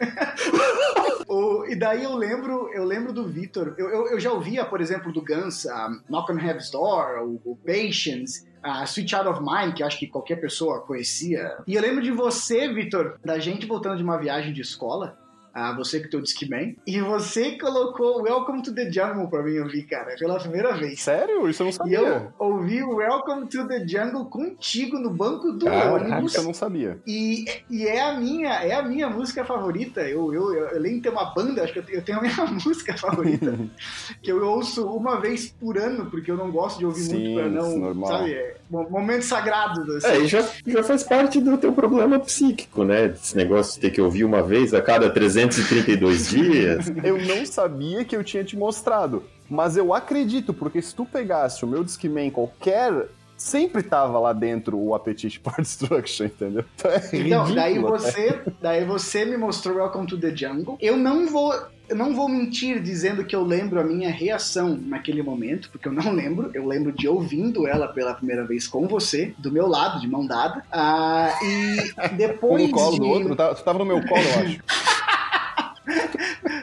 [1.27, 3.75] o, e daí eu lembro, eu lembro do Victor.
[3.77, 7.41] Eu, eu, eu, já ouvia, por exemplo, do Guns, um, Knock on Heaven's Door, o,
[7.51, 11.57] o Patience, a Switch Out of Mind, que acho que qualquer pessoa conhecia.
[11.65, 15.17] E eu lembro de você, Vitor, da gente voltando de uma viagem de escola
[15.57, 16.75] a você que teu Discman.
[16.85, 21.01] E você colocou Welcome to the Jungle pra mim ouvir, cara, pela primeira vez.
[21.01, 21.49] Sério?
[21.49, 21.99] Isso eu não sabia.
[21.99, 26.35] E eu ouvi Welcome to the Jungle contigo no banco do Caraca, ônibus.
[26.35, 26.99] Eu não sabia.
[27.07, 30.01] E, e é, a minha, é a minha música favorita.
[30.01, 32.21] Eu, eu, eu, além de ter uma banda, acho que eu tenho, eu tenho a
[32.21, 33.57] minha música favorita.
[34.21, 37.39] que eu ouço uma vez por ano, porque eu não gosto de ouvir Sim, muito
[37.39, 37.77] pra não.
[37.79, 38.09] Normal.
[38.09, 38.33] Sabe?
[38.33, 39.81] É, Momento sagrado.
[39.95, 40.07] Assim.
[40.07, 43.05] É, e já, já faz parte do teu problema psíquico, né?
[43.05, 46.91] Esse negócio de ter que ouvir uma vez a cada 332 dias.
[47.03, 49.23] Eu não sabia que eu tinha te mostrado.
[49.49, 54.77] Mas eu acredito, porque se tu pegasse o meu Discman qualquer sempre tava lá dentro
[54.77, 56.65] o apetite por destruction, entendeu?
[56.75, 60.77] Então, é então daí você, daí você me mostrou Welcome to the Jungle.
[60.81, 61.53] Eu não vou
[61.89, 65.93] eu não vou mentir dizendo que eu lembro a minha reação naquele momento, porque eu
[65.93, 66.51] não lembro.
[66.53, 70.25] Eu lembro de ouvindo ela pela primeira vez com você, do meu lado, de mão
[70.25, 70.63] dada.
[70.71, 72.63] Ah, e depois.
[72.63, 72.99] Um no colo de...
[72.99, 73.35] do outro?
[73.35, 74.59] Tá, você tava no meu colo, eu acho.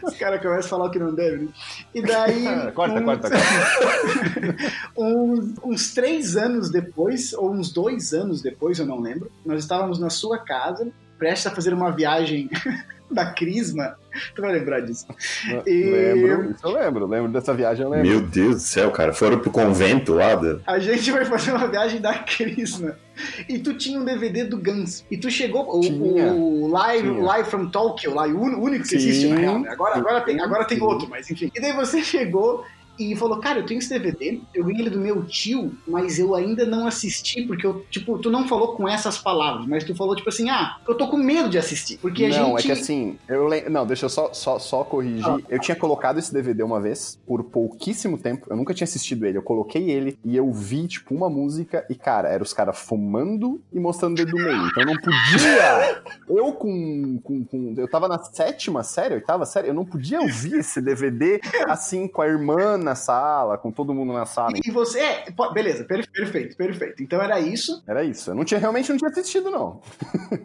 [0.02, 1.48] Os caras começam a falar o que não deve, né?
[1.94, 2.44] E daí.
[2.72, 3.04] corta, uns...
[3.04, 3.46] corta, corta.
[4.96, 9.98] uns, uns três anos depois, ou uns dois anos depois, eu não lembro, nós estávamos
[9.98, 12.50] na sua casa, prestes a fazer uma viagem
[13.14, 13.96] da Crisma.
[14.34, 15.06] Tu vai lembrar disso.
[15.66, 15.84] E...
[15.84, 17.06] Lembro, isso eu lembro.
[17.06, 18.08] Lembro dessa viagem, eu lembro.
[18.08, 19.12] Meu Deus do céu, cara.
[19.12, 20.34] Foram pro convento lá.
[20.34, 20.58] Da...
[20.66, 22.96] A gente vai fazer uma viagem da Crisma.
[23.48, 25.04] E tu tinha um DVD do Guns.
[25.10, 25.64] E tu chegou.
[25.68, 28.96] O, o, Live, Live from Tokyo, lá, o único que Sim.
[28.96, 29.58] existe na real.
[29.60, 29.70] Né?
[29.70, 31.50] Agora, agora, tem, agora tem outro, mas enfim.
[31.54, 32.64] E daí você chegou
[32.98, 36.34] e falou, cara, eu tenho esse DVD, eu ganhei ele do meu tio, mas eu
[36.34, 40.14] ainda não assisti, porque eu, tipo, tu não falou com essas palavras, mas tu falou,
[40.14, 42.48] tipo assim, ah, eu tô com medo de assistir, porque não, a gente...
[42.48, 43.68] Não, é que assim, eu lem...
[43.68, 45.38] não, deixa eu só, só, só corrigir, ah.
[45.48, 49.38] eu tinha colocado esse DVD uma vez, por pouquíssimo tempo, eu nunca tinha assistido ele,
[49.38, 53.60] eu coloquei ele e eu vi, tipo, uma música e, cara, era os caras fumando
[53.72, 57.88] e mostrando o dedo do meio, então eu não podia, eu com, com, com, eu
[57.88, 62.26] tava na sétima série, oitava série, eu não podia ouvir esse DVD, assim, com a
[62.26, 64.52] irmã na sala, com todo mundo na sala.
[64.64, 67.02] E você, é, beleza, perfeito, perfeito.
[67.02, 67.82] Então era isso.
[67.86, 68.30] Era isso.
[68.30, 69.80] Eu não tinha, realmente não tinha assistido, não.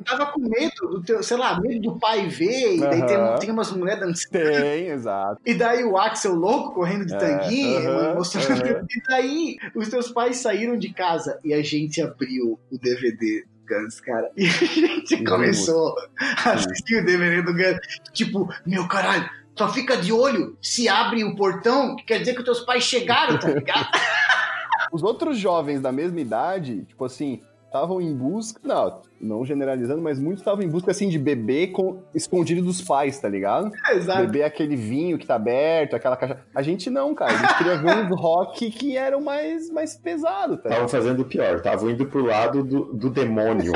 [0.06, 3.52] Tava com medo do teu, sei lá, medo do pai ver, e daí tem, tem
[3.52, 4.32] umas mulheres dançando.
[4.32, 5.41] Tem, exato.
[5.45, 8.62] E daí o Axel louco correndo de é, tanguinho, uh -huh, mostrando.
[8.62, 8.88] Uh -huh.
[8.89, 13.99] E daí os teus pais saíram de casa e a gente abriu o DVD Guns,
[13.99, 14.32] cara.
[14.36, 15.95] E a gente começou
[16.43, 17.80] a assistir o DVD do Guns.
[18.12, 22.39] Tipo, meu caralho, só fica de olho se abre o portão, que quer dizer que
[22.39, 23.89] os teus pais chegaram, tá ligado?
[24.89, 28.60] Os outros jovens da mesma idade, tipo assim, estavam em busca.
[28.63, 33.19] Não, não generalizando, mas muitos estavam em busca assim de beber com, escondido dos pais,
[33.19, 33.71] tá ligado?
[33.91, 34.21] Exato.
[34.21, 36.39] Beber aquele vinho que tá aberto, aquela caixa.
[36.53, 37.34] A gente não, cara.
[37.34, 41.25] A gente queria ver uns rock que eram mais, mais pesado, tá Estavam fazendo o
[41.25, 43.73] pior, estavam indo pro lado do, do demônio.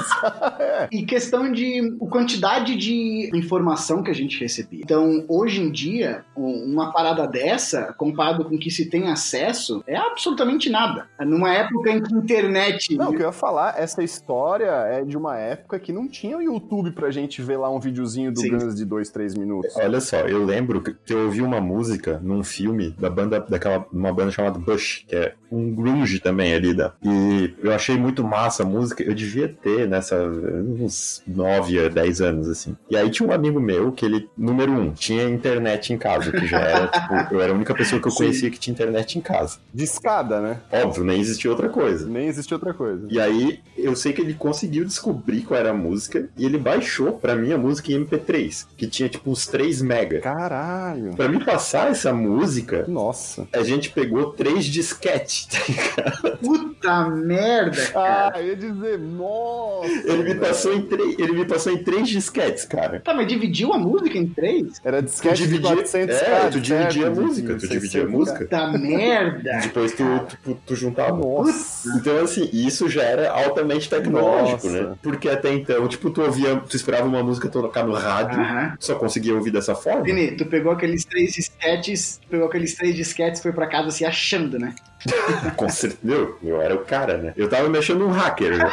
[0.58, 0.88] é.
[0.90, 4.80] E questão de quantidade de informação que a gente recebia.
[4.82, 9.96] Então, hoje em dia, uma parada dessa, comparado com o que se tem acesso, é
[9.96, 11.06] absolutamente nada.
[11.20, 12.96] Numa época em que a internet.
[12.96, 16.36] Não, o que eu ia falar, essa história é de uma época que não tinha
[16.36, 18.50] o YouTube pra gente ver lá um videozinho do Sim.
[18.50, 19.74] Guns de dois, três minutos.
[19.76, 24.12] Olha só, eu lembro que eu ouvi uma música num filme da banda, daquela, uma
[24.12, 26.92] banda chamada Bush, que é um grunge também ali da.
[27.02, 29.02] E eu achei muito massa a música.
[29.02, 32.76] Eu devia ter nessa uns 9 a 10 anos, assim.
[32.90, 36.46] E aí tinha um amigo meu que ele, número um, tinha internet em casa, que
[36.46, 38.50] já era, tipo, eu era a única pessoa que eu conhecia Sim.
[38.50, 39.58] que tinha internet em casa.
[39.72, 40.60] De escada, né?
[40.70, 42.06] Óbvio, nem existia outra coisa.
[42.08, 43.06] Nem existia outra coisa.
[43.10, 46.58] E aí eu sei que ele conseguiu conseguiu descobrir qual era a música e ele
[46.58, 50.20] baixou pra mim a música em MP3, que tinha tipo uns 3 mega.
[50.20, 51.14] Caralho.
[51.14, 53.48] Pra me passar essa música, nossa.
[53.52, 56.38] A gente pegou três disquetes, tá ligado?
[56.38, 58.32] Puta merda, cara.
[58.34, 59.88] Ah, eu ia dizer, nossa.
[59.88, 63.00] Ele me passou em três, ele me passou em três disquetes, cara.
[63.00, 64.80] Tá, mas dividiu a música em três?
[64.84, 68.40] Era disquete de 400 É, cara, tu dividia a música, tu dividia a música.
[68.40, 69.60] Puta merda.
[69.62, 70.04] Depois tu,
[70.44, 71.16] tu, tu juntava.
[71.16, 71.88] Nossa.
[71.96, 74.57] Então assim, isso já era altamente tecnológico.
[74.66, 74.90] Nossa.
[74.90, 74.96] né?
[75.02, 78.38] Porque até então, tipo, tu ouvia, tu esperava uma música tocar no rádio,
[78.78, 80.02] só conseguia ouvir dessa forma.
[80.02, 84.04] Vini, tu pegou aqueles três disquetes, pegou aqueles três disquetes e foi pra casa se
[84.04, 84.74] achando, né?
[85.56, 87.32] Com certeza, meu, eu era o cara, né?
[87.36, 88.70] Eu tava mexendo um hacker, né?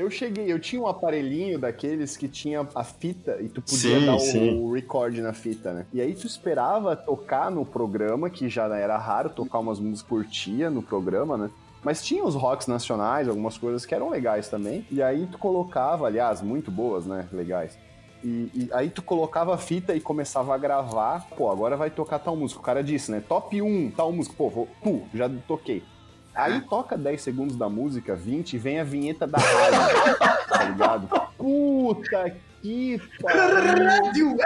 [0.00, 4.06] Eu cheguei, eu tinha um aparelhinho daqueles que tinha a fita e tu podia sim,
[4.06, 5.84] dar o, o, record na fita, né?
[5.92, 10.24] E aí tu esperava tocar no programa, que já era raro tocar umas músicas por
[10.24, 11.50] tia no programa, né?
[11.82, 14.86] Mas tinha os rocks nacionais, algumas coisas que eram legais também.
[14.90, 17.26] E aí tu colocava, aliás, muito boas, né?
[17.32, 17.78] Legais.
[18.22, 21.26] E, e, aí tu colocava a fita e começava a gravar.
[21.36, 22.60] Pô, agora vai tocar tal música.
[22.60, 23.22] O cara disse, né?
[23.26, 24.34] Top 1, tal música.
[24.36, 24.68] Pô, vou,
[25.14, 25.82] já toquei.
[26.34, 30.16] Aí toca 10 segundos da música, 20, e vem a vinheta da rádio.
[30.48, 31.08] tá ligado?
[31.36, 34.36] Puta que pariu!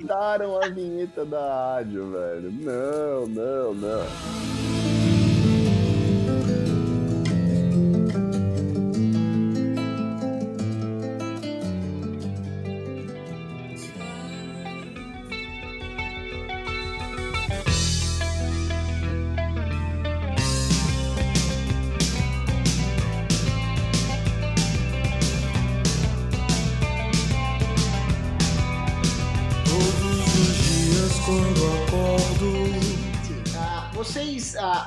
[0.00, 2.52] Botaram a vinheta da rádio, velho.
[2.52, 4.83] Não, não, não.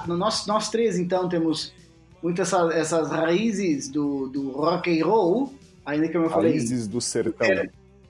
[0.08, 1.74] Vocês, uh, nós, três então temos
[2.22, 5.54] muitas essas, essas raízes do, do rock and roll,
[5.86, 6.52] ainda que eu falei.
[6.52, 7.48] Raízes do sertão.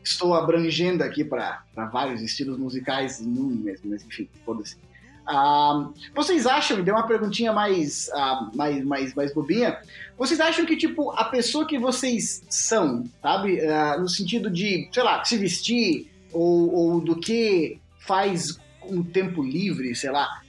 [0.04, 4.78] Estou abrangendo aqui para vários estilos musicais em um mesmo, mas enfim, foda-se.
[5.28, 9.78] Uh, vocês acham, deu uma perguntinha mais, uh, mais, mais, mais bobinha,
[10.18, 15.04] vocês acham que, tipo, a pessoa que vocês são, sabe, uh, no sentido de, sei
[15.04, 20.42] lá, se vestir, ou, ou do que faz um tempo livre, sei lá,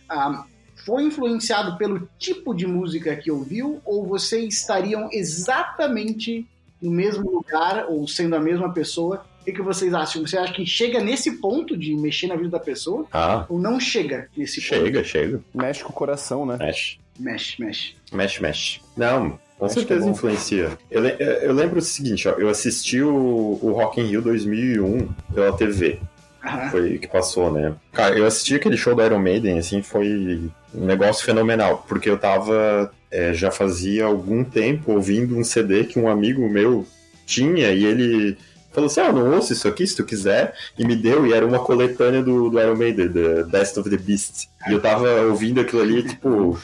[0.88, 6.44] foi influenciado pelo tipo de música que ouviu, ou vocês estariam exatamente
[6.80, 10.26] no mesmo lugar, ou sendo a mesma pessoa, que, que vocês acham?
[10.26, 13.06] Você acha que chega nesse ponto de mexer na vida da pessoa?
[13.12, 13.46] Ah.
[13.48, 14.86] Ou não chega nesse chega, ponto?
[14.86, 15.40] Chega, chega.
[15.54, 16.56] Mexe com o coração, né?
[16.58, 16.98] Mexe.
[17.18, 17.94] Mexe, mexe.
[18.12, 18.80] Mexe, mexe.
[18.96, 20.78] Não, com Acho certeza é influencia.
[20.90, 25.52] Eu, eu, lembro o seguinte, ó, eu assisti o, o Rock in Rio 2001 pela
[25.56, 25.98] TV.
[26.44, 26.70] Uhum.
[26.70, 27.74] Foi que passou, né?
[27.92, 32.18] Cara, eu assisti aquele show do Iron Maiden, assim, foi um negócio fenomenal, porque eu
[32.18, 36.86] tava, é, já fazia algum tempo ouvindo um CD que um amigo meu
[37.26, 38.36] tinha e ele
[38.72, 41.46] falou assim: Ah, não ouço isso aqui se tu quiser, e me deu, e era
[41.46, 44.48] uma coletânea do, do Iron Maiden, The Best of the Beast.
[44.68, 46.58] E eu tava ouvindo aquilo ali, tipo.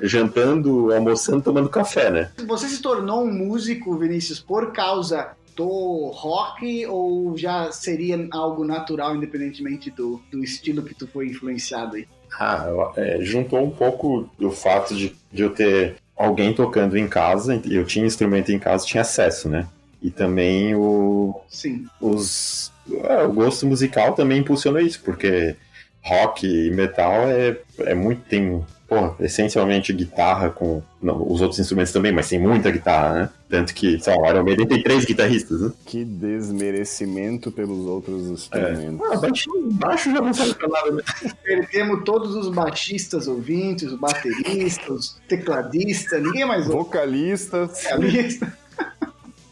[0.00, 2.30] Jantando, almoçando, tomando café, né?
[2.46, 9.16] Você se tornou um músico, Vinícius, por causa do rock ou já seria algo natural,
[9.16, 12.06] independentemente do, do estilo que tu foi influenciado aí?
[12.38, 17.60] Ah, é, juntou um pouco do fato de, de eu ter alguém tocando em casa,
[17.68, 19.66] eu tinha instrumento em casa, tinha acesso, né?
[20.00, 21.40] E também o.
[21.48, 21.86] Sim.
[22.00, 22.72] Os,
[23.04, 25.54] é, o gosto musical também impulsionou isso, porque
[26.02, 28.22] rock e metal é, é muito.
[28.22, 30.82] Tem, porra, essencialmente guitarra com.
[31.00, 33.30] Não, os outros instrumentos também, mas tem muita guitarra, né?
[33.48, 35.72] Tanto que, sei lá, o Iron Maiden tem três guitarristas, né?
[35.84, 39.10] Que desmerecimento pelos outros instrumentos.
[39.10, 39.14] É.
[39.14, 41.02] Ah, baixo, baixo já não serve pra nada, né?
[41.42, 46.84] Perdemos todos os baixistas ouvintes, os bateristas, os tecladistas, ninguém mais ouve.
[46.84, 47.82] Vocalistas.
[47.82, 48.48] Vocalistas.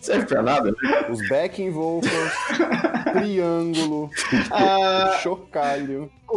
[0.00, 0.74] Serve pra nada.
[1.11, 2.33] Os backing vocals,
[3.12, 5.20] triângulo, uh...
[5.20, 6.11] chocalho.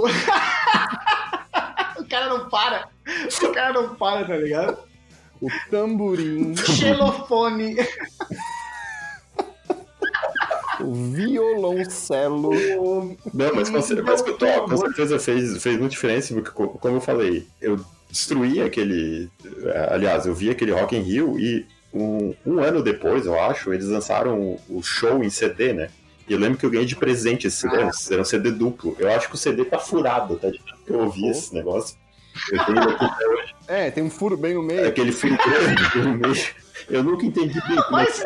[1.98, 2.93] o cara não para.
[3.44, 4.78] O cara não para, tá ligado?
[5.42, 6.56] O tamborim.
[6.58, 7.76] Xelofone.
[10.80, 12.52] o violoncelo.
[13.34, 17.80] Não, mas, mas, mas com certeza fez, fez muita diferença, porque, como eu falei, eu
[18.10, 19.30] destruí aquele.
[19.90, 23.88] Aliás, eu vi aquele Rock in Rio e um, um ano depois, eu acho, eles
[23.88, 25.90] lançaram o show em CD, né?
[26.28, 27.92] E eu lembro que eu ganhei de presente esse CD, ah.
[28.12, 28.96] era um CD duplo.
[28.98, 30.50] Eu acho que o CD tá furado, tá?
[30.50, 31.32] De que eu ouvi oh.
[31.32, 31.98] esse negócio.
[32.52, 33.56] Eu tenho aqui até hoje.
[33.68, 34.82] É, tem um furo bem no meio.
[34.82, 36.48] É aquele furo grande no meio.
[36.90, 38.26] Eu nunca entendi bem como é Mas...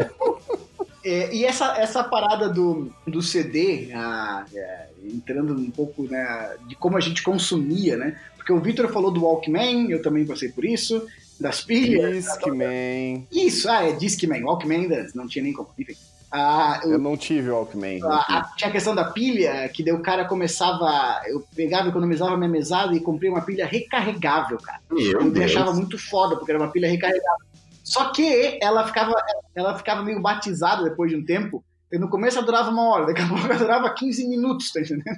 [1.04, 6.76] é, E essa, essa parada do, do CD, ah, é, entrando um pouco né, de
[6.76, 8.20] como a gente consumia, né?
[8.36, 11.06] Porque o Victor falou do Walkman, eu também passei por isso
[11.40, 12.26] das pilhas.
[12.26, 13.28] Discman.
[13.32, 14.44] Isso, ah, é Discman.
[14.44, 15.70] Walkman não tinha nem como.
[15.78, 15.96] Enfim.
[16.32, 18.00] Ah, eu, eu, não tive Walkman.
[18.04, 21.22] Ah, tinha a questão da pilha, que daí o cara começava.
[21.28, 24.82] Eu pegava, economizava minha mesada e comprei uma pilha recarregável, cara.
[24.92, 27.48] Meu eu me achava muito foda, porque era uma pilha recarregável.
[27.84, 29.14] Só que ela ficava,
[29.56, 31.64] ela ficava meio batizada depois de um tempo.
[31.92, 34.82] E no começo ela durava uma hora, daqui a pouco ela durava 15 minutos, tá
[34.82, 35.18] entendendo?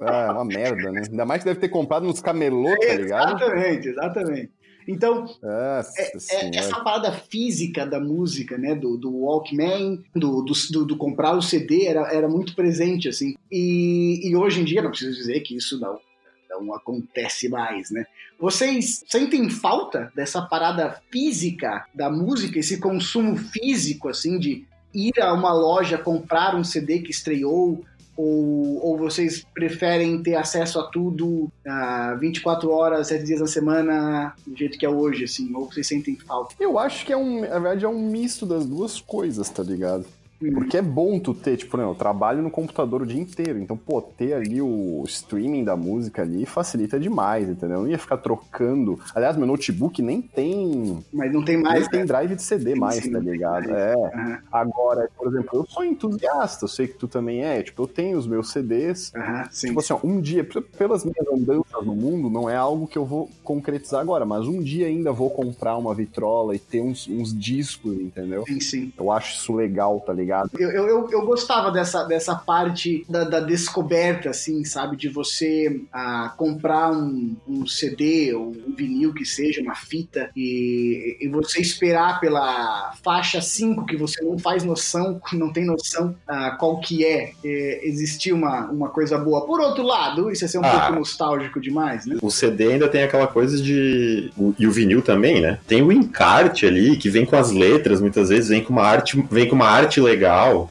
[0.00, 1.02] Ah, é uma merda, né?
[1.10, 3.36] Ainda mais que deve ter comprado nos camelô, tá ligado?
[3.36, 4.52] Exatamente, exatamente.
[4.88, 5.82] Então, é,
[6.30, 11.42] é, essa parada física da música, né, do, do Walkman, do, do, do, comprar o
[11.42, 13.34] CD, era, era muito presente, assim.
[13.52, 16.00] E, e hoje em dia, não preciso dizer que isso não,
[16.48, 18.06] não acontece mais, né?
[18.40, 25.34] Vocês sentem falta dessa parada física da música, esse consumo físico, assim, de ir a
[25.34, 27.84] uma loja comprar um CD que estreou,
[28.18, 34.34] ou, ou vocês preferem ter acesso a tudo uh, 24 horas, 7 dias na semana,
[34.44, 35.54] do jeito que é hoje, assim?
[35.54, 36.52] Ou vocês sentem falta?
[36.58, 40.04] Eu acho que é um, na verdade, é um misto das duas coisas, tá ligado?
[40.38, 43.76] Porque é bom tu ter, tipo, não, eu trabalho no computador o dia inteiro, então,
[43.76, 47.78] pô, ter ali o streaming da música ali facilita demais, entendeu?
[47.78, 49.00] Eu não ia ficar trocando.
[49.14, 51.02] Aliás, meu notebook nem tem.
[51.12, 51.80] Mas não tem mais.
[51.80, 52.06] Nem tem né?
[52.06, 53.70] drive de CD sim, mais, sim, tá ligado?
[53.70, 53.96] É.
[53.96, 54.38] Uhum.
[54.52, 57.60] Agora, por exemplo, eu sou entusiasta, eu sei que tu também é.
[57.62, 59.12] Tipo, eu tenho os meus CDs.
[59.14, 59.68] Uhum, sim.
[59.68, 63.04] Tipo assim, ó, um dia, pelas minhas andanças no mundo não é algo que eu
[63.04, 67.36] vou concretizar agora, mas um dia ainda vou comprar uma vitrola e ter uns, uns
[67.36, 68.44] discos, entendeu?
[68.46, 68.92] Sim, sim.
[68.96, 70.27] Eu acho isso legal, tá ligado?
[70.58, 74.96] Eu, eu, eu, eu gostava dessa, dessa parte da, da descoberta, assim, sabe?
[74.96, 81.16] De você ah, comprar um, um CD ou um vinil que seja, uma fita, e,
[81.20, 86.56] e você esperar pela faixa 5 que você não faz noção, não tem noção ah,
[86.58, 89.46] qual que é, é, existir uma, uma coisa boa.
[89.46, 90.80] Por outro lado, isso é ser um Ah.
[90.80, 92.16] pouco nostálgico demais, né?
[92.20, 94.30] O CD ainda tem aquela coisa de.
[94.36, 95.58] o- E o vinil também, né?
[95.66, 99.22] Tem o encarte ali, que vem com as letras, muitas vezes, vem com uma arte,
[99.30, 100.17] vem com uma arte legal.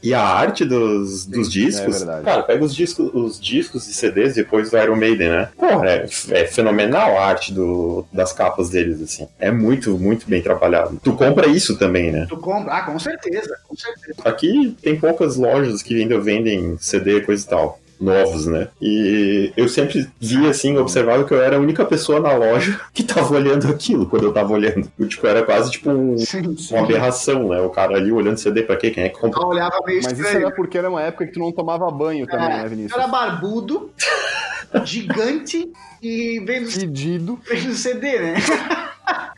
[0.02, 2.02] E a arte dos, dos discos.
[2.02, 5.48] é cara, pega os discos, os discos e CDs depois do Iron Maiden, né?
[5.56, 9.28] Porra, é, é fenomenal a arte do, das capas deles, assim.
[9.38, 10.98] É muito, muito bem trabalhado.
[11.02, 12.26] Tu compra isso também, né?
[12.28, 14.20] Tu compra, ah, com certeza, com certeza.
[14.24, 17.80] Aqui tem poucas lojas que ainda vendem CD, coisa e tal.
[18.00, 18.68] Novos, né?
[18.80, 23.02] E eu sempre via assim, observava que eu era a única pessoa na loja que
[23.02, 24.90] tava olhando aquilo quando eu tava olhando.
[24.98, 26.74] Eu, tipo, era quase tipo um- Sim, sim.
[26.74, 27.60] uma aberração, né?
[27.60, 28.90] O cara ali olhando CD pra quê?
[28.90, 29.40] Quem é que compra?
[29.42, 30.46] Eu olhava meio Mas isso estranho.
[30.46, 32.92] era porque era uma época que tu não tomava banho também, É, né, eu Vinícius?
[32.98, 33.90] era barbudo,
[34.84, 35.70] gigante
[36.02, 38.34] e vendo, Pedido, vendo CD, né?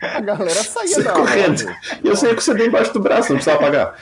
[0.01, 1.63] a galera saía da correndo.
[2.03, 3.95] E eu saía com o CD embaixo do braço, não precisava pagar.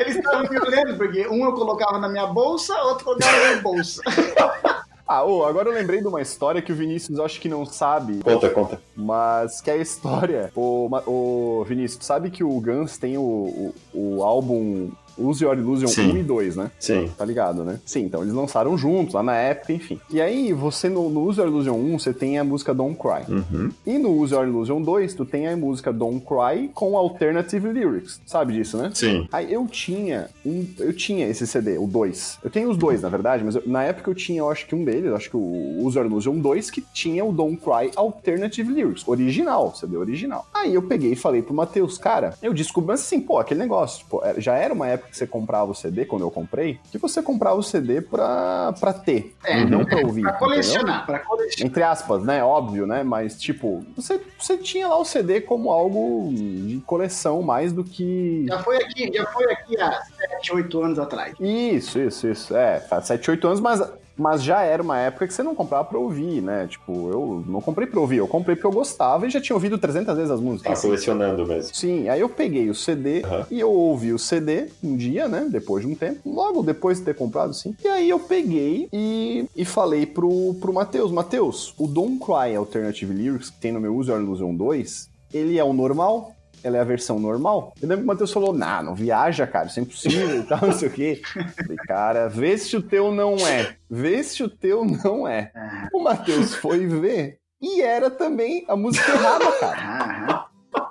[0.00, 3.62] Eles estavam me olhando, porque um eu colocava na minha bolsa, outro colocava na minha
[3.62, 4.02] bolsa.
[5.10, 7.64] Ah, ô, agora eu lembrei de uma história que o Vinícius eu acho que não
[7.64, 8.78] sabe, Conta, conta.
[8.94, 10.52] mas que é a história.
[10.54, 13.74] O Vinícius, tu sabe que o Guns tem o, o,
[14.18, 16.12] o álbum Use Your Illusion Sim.
[16.12, 16.70] 1 e 2, né?
[16.78, 17.10] Sim.
[17.16, 17.78] Tá ligado, né?
[17.84, 20.00] Sim, então eles lançaram juntos lá na época, enfim.
[20.10, 23.24] E aí, você no, no Use Your Illusion 1, você tem a música Don't Cry.
[23.32, 23.70] Uhum.
[23.86, 28.20] E no Use Your Illusion 2, tu tem a música Don't Cry com alternative lyrics.
[28.26, 28.90] Sabe disso, né?
[28.94, 29.28] Sim.
[29.32, 30.66] Aí eu tinha um.
[30.78, 32.38] Eu tinha esse CD, o 2.
[32.42, 34.74] Eu tenho os dois, na verdade, mas eu- na época eu tinha, eu acho que
[34.74, 39.06] um deles, acho que o User Illusion 2, que tinha o Don't Cry Alternative Lyrics.
[39.06, 40.46] Original, CD original.
[40.54, 43.98] Aí eu peguei e falei pro Matheus, cara, eu descobri mas assim, pô, aquele negócio,
[43.98, 47.22] tipo, já era uma época que você comprava o CD, quando eu comprei, que você
[47.22, 50.22] comprava o CD pra, pra ter, É, não pra ouvir.
[50.22, 50.38] Pra entendeu?
[50.38, 51.66] colecionar, pra colecionar.
[51.70, 52.42] Entre aspas, né?
[52.44, 53.02] Óbvio, né?
[53.02, 58.44] Mas, tipo, você, você tinha lá o CD como algo de coleção mais do que.
[58.48, 60.02] Já foi aqui, já foi aqui há
[60.40, 61.34] 7, 8 anos atrás.
[61.40, 62.56] Isso, isso, isso.
[62.56, 63.80] É, faz 7, 8 anos, mas,
[64.18, 66.66] mas já era uma época que você não comprava pra ouvir, né?
[66.66, 69.78] Tipo, eu não comprei pra ouvir, eu comprei porque eu gostava e já tinha ouvido
[69.78, 70.82] 300 vezes as Tá músicas.
[70.82, 71.74] colecionando mesmo.
[71.74, 73.46] Sim, aí eu peguei o CD Aham.
[73.50, 75.46] e eu ouvi o CD um dia, né?
[75.50, 77.74] Depois de um tempo, logo depois de ter comprado, sim.
[77.84, 83.12] E aí eu peguei e, e falei pro, pro Matheus: Matheus, o Don't Cry Alternative
[83.12, 86.32] Lyrics que tem no meu Use Your Illusion 2, ele é o normal?
[86.62, 87.72] Ela é a versão normal?
[87.80, 90.60] Eu lembro que o Matheus falou: Nah, não viaja, cara, isso é impossível e tal,
[90.66, 91.20] não sei o quê.
[91.56, 93.76] Falei, cara, vê se o teu não é.
[93.90, 95.50] Vê se o teu não é.
[95.54, 100.48] Ah, O Matheus foi ver e era também a música errada, cara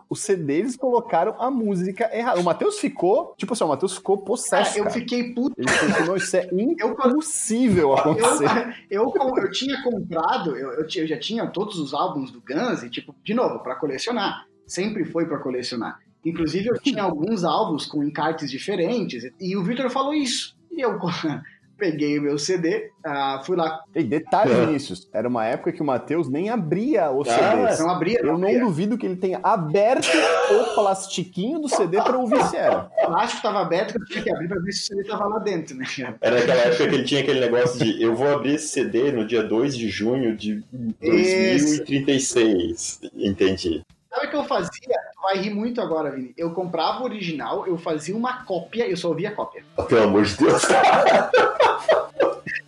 [0.10, 2.40] o CD eles colocaram a música errada.
[2.40, 4.70] O Matheus ficou, tipo assim, o Matheus ficou possesso.
[4.72, 4.94] Cara, eu cara.
[4.96, 5.54] fiquei puto.
[5.58, 6.48] Ele não, isso é
[6.80, 8.48] Eu- impossível acontecer.
[8.90, 12.84] Eu, eu, eu tinha comprado, eu, eu, eu já tinha todos os álbuns do Guns,
[12.84, 14.47] e, tipo, de novo, pra colecionar.
[14.68, 15.98] Sempre foi pra colecionar.
[16.26, 20.58] Inclusive, eu tinha alguns álbuns com encartes diferentes, e o Victor falou isso.
[20.72, 21.00] E eu
[21.78, 24.66] peguei o meu CD, ah, fui lá, E detalhe, É.
[24.66, 27.80] Vinícius, era uma época que o Matheus nem abria os Ah, CDs.
[27.80, 30.08] não abria, não Eu não duvido que ele tenha aberto
[30.52, 32.90] o plastiquinho do CD pra ouvir se era.
[33.04, 35.28] O plástico tava aberto, que eu tinha que abrir pra ver se o CD tava
[35.28, 35.86] lá dentro, né?
[36.20, 39.26] Era naquela época que ele tinha aquele negócio de eu vou abrir esse CD no
[39.26, 40.64] dia 2 de junho de
[41.00, 43.02] 2036.
[43.16, 43.84] Entendi.
[44.10, 44.70] Sabe o que eu fazia?
[45.14, 46.34] Tu vai rir muito agora, Vini.
[46.38, 49.64] Eu comprava o original, eu fazia uma cópia, eu só ouvia a cópia.
[49.88, 50.64] Pelo amor de Deus.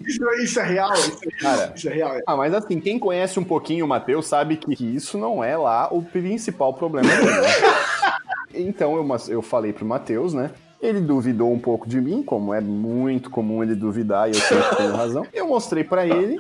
[0.06, 2.18] Isso, isso é real, isso é, Cara, isso é real.
[2.26, 5.56] ah, mas assim, quem conhece um pouquinho o Matheus sabe que, que isso não é
[5.56, 7.26] lá o principal problema dele.
[7.26, 7.48] né?
[8.52, 10.50] Então eu, eu falei pro Matheus, né?
[10.82, 14.76] Ele duvidou um pouco de mim, como é muito comum ele duvidar e eu sempre
[14.76, 15.28] tenho razão.
[15.32, 16.36] Eu mostrei pra ele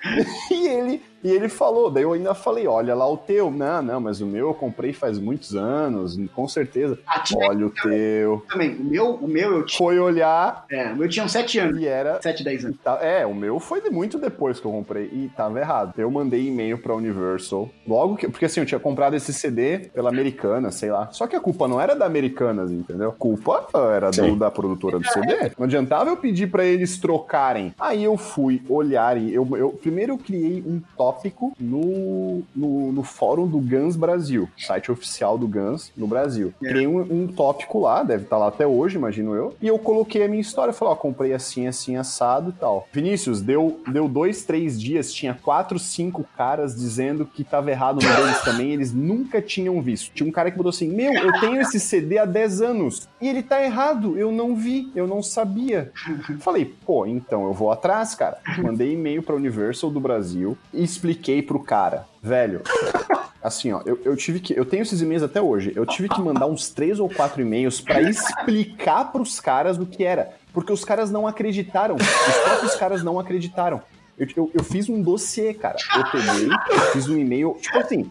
[0.50, 1.90] e ele e ele falou.
[1.90, 3.50] Daí eu ainda falei: Olha lá o teu.
[3.50, 6.98] Não, não, mas o meu eu comprei faz muitos anos, com certeza.
[7.06, 8.44] Ah, Olha o teu.
[8.48, 8.74] também.
[8.76, 9.78] O meu, o meu eu tinha.
[9.78, 11.78] Foi olhar É, o meu tinha uns 7 anos.
[11.80, 12.76] e era 7, 10 anos.
[12.82, 15.92] Tá- É, o meu foi de muito depois que eu comprei e tava errado.
[15.98, 17.68] Eu mandei e-mail pra Universal.
[17.86, 18.28] Logo que.
[18.28, 21.08] Porque assim, eu tinha comprado esse CD pela Americana, sei lá.
[21.12, 23.10] Só que a culpa não era da Americanas, entendeu?
[23.10, 25.52] A culpa era do- da produtora do CD.
[25.58, 27.74] Não adiantava eu pedir pra eles trocarem.
[27.78, 30.80] Aí eu fui olhar e eu, eu- primeiro eu criei um
[31.12, 36.54] tópico no, no, no fórum do Guns Brasil, site oficial do Guns no Brasil.
[36.62, 36.68] É.
[36.68, 40.24] Criei um, um tópico lá, deve estar lá até hoje, imagino eu, e eu coloquei
[40.24, 40.72] a minha história.
[40.72, 42.88] Falei, ó, comprei assim, assim, assado e tal.
[42.92, 48.16] Vinícius, deu, deu dois, três dias, tinha quatro, cinco caras dizendo que tava errado no
[48.16, 50.12] deles também, eles nunca tinham visto.
[50.14, 53.28] Tinha um cara que botou assim: Meu, eu tenho esse CD há 10 anos e
[53.28, 55.92] ele tá errado, eu não vi, eu não sabia.
[56.40, 58.38] Falei, pô, então eu vou atrás, cara.
[58.58, 62.62] Mandei e-mail pra Universal do Brasil e expliquei pro cara, velho.
[63.42, 64.56] Assim, ó, eu, eu tive que.
[64.56, 65.72] Eu tenho esses e-mails até hoje.
[65.74, 70.04] Eu tive que mandar uns três ou quatro e-mails pra explicar pros caras o que
[70.04, 70.36] era.
[70.52, 71.96] Porque os caras não acreditaram.
[71.96, 73.82] Os próprios caras não acreditaram.
[74.22, 75.76] Eu, eu, eu fiz um dossiê, cara.
[75.96, 76.48] Eu peguei,
[76.92, 77.56] fiz um e-mail.
[77.60, 78.08] Tipo assim,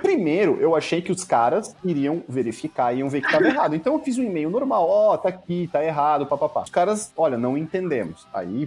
[0.00, 3.76] primeiro eu achei que os caras iriam verificar, iam ver que tava errado.
[3.76, 4.88] Então eu fiz um e-mail normal.
[4.88, 6.62] Ó, tá aqui, tá errado, papapá.
[6.62, 8.26] Os caras, olha, não entendemos.
[8.32, 8.66] Aí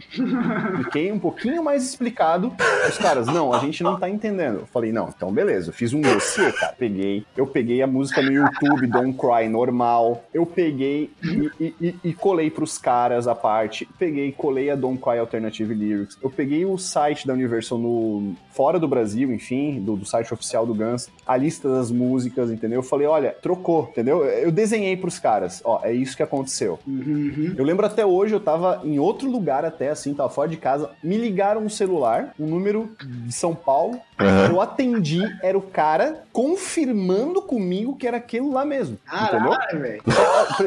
[0.77, 2.53] fiquei um pouquinho mais explicado.
[2.87, 4.59] Os caras, não, a gente não tá entendendo.
[4.59, 5.69] Eu falei, não, então beleza.
[5.69, 6.75] Eu fiz um dossiê, cara.
[6.77, 10.23] Peguei, eu peguei a música no YouTube, Don't Cry, normal.
[10.31, 13.87] Eu peguei e, e, e, e colei pros caras a parte.
[13.97, 16.17] Peguei, colei a Don't Cry Alternative Lyrics.
[16.21, 20.65] Eu peguei o site da Universal no fora do Brasil, enfim, do, do site oficial
[20.65, 22.79] do Guns, a lista das músicas, entendeu?
[22.79, 24.23] Eu falei, olha, trocou, entendeu?
[24.25, 26.77] Eu desenhei pros caras, ó, é isso que aconteceu.
[26.86, 27.55] Uhum.
[27.57, 30.91] Eu lembro até hoje, eu tava em outro lugar até, assim, tava fora de casa,
[31.03, 32.91] me ligaram um celular, um número
[33.25, 34.49] de São Paulo, Aham.
[34.51, 39.51] eu atendi, era o cara confirmando comigo que era aquilo lá mesmo, entendeu?
[39.51, 40.01] Caralho, velho.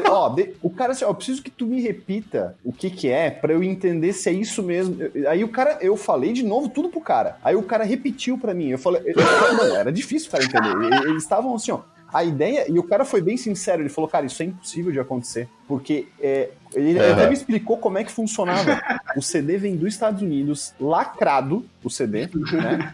[0.07, 2.89] Ó, ó, de- o cara assim, ó, eu preciso que tu me repita o que
[2.89, 4.97] que é pra eu entender se é isso mesmo.
[5.13, 7.37] Eu- Aí o cara, eu falei de novo tudo pro cara.
[7.43, 8.69] Aí o cara repetiu pra mim.
[8.69, 11.07] Eu falei, eu- eu- mano, era difícil o cara entender.
[11.09, 11.79] Eles estavam assim, ó.
[12.13, 14.99] A ideia, e o cara foi bem sincero, ele falou, cara, isso é impossível de
[14.99, 17.11] acontecer, porque é, ele Aham.
[17.13, 18.81] até me explicou como é que funcionava.
[19.17, 22.93] O CD vem dos Estados Unidos, lacrado, o CD, né?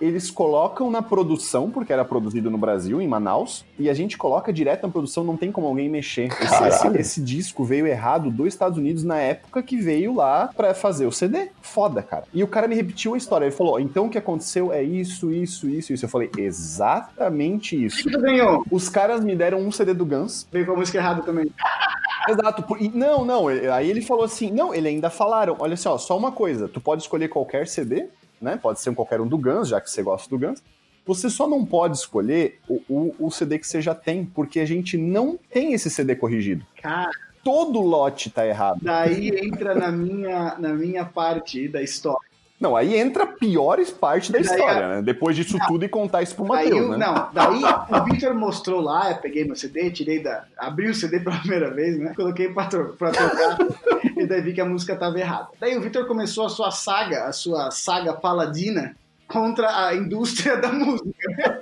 [0.00, 4.52] Eles colocam na produção, porque era produzido no Brasil, em Manaus, e a gente coloca
[4.52, 6.28] direto na produção, não tem como alguém mexer.
[6.42, 10.74] Esse, esse- esse disco veio errado dos Estados Unidos na época que veio lá pra
[10.74, 11.48] fazer o CD.
[11.62, 12.24] Foda, cara.
[12.34, 13.44] E o cara me repetiu a história.
[13.46, 16.04] Ele falou: então o que aconteceu é isso, isso, isso, isso.
[16.04, 18.02] Eu falei: exatamente O isso.
[18.02, 18.64] que tu ganhou?
[18.70, 20.46] Os caras me deram um CD do Guns.
[20.50, 21.50] Veio com a música errada também.
[22.28, 22.64] Exato.
[22.80, 23.50] e não, não.
[23.50, 26.68] ele- Aí ele falou assim: não, ele ainda falaram: olha só, só uma coisa.
[26.68, 28.06] Tu pode escolher qualquer CD,
[28.40, 28.58] né?
[28.60, 30.62] Pode ser um qualquer um do Guns, já que você gosta do Guns.
[31.06, 34.64] Você só não pode escolher o, o, o CD que você já tem, porque a
[34.64, 36.64] gente não tem esse CD corrigido.
[36.80, 37.10] Cara,
[37.44, 38.80] Todo lote tá errado.
[38.82, 42.23] daí entra na minha, na minha parte da história.
[42.64, 45.02] Não, aí entra a pior parte da história, né?
[45.02, 46.96] Depois disso tudo e contar isso pro Matheus, eu- né?
[46.96, 50.44] Não, daí o Victor mostrou lá, eu peguei meu CD, tirei da.
[50.56, 52.14] abri o CD pela primeira vez, né?
[52.16, 53.58] Coloquei pra, tro- pra tocar
[54.16, 55.48] e daí vi que a música tava errada.
[55.60, 58.96] Daí o Victor começou a sua saga, a sua saga paladina
[59.28, 61.60] contra a indústria da música.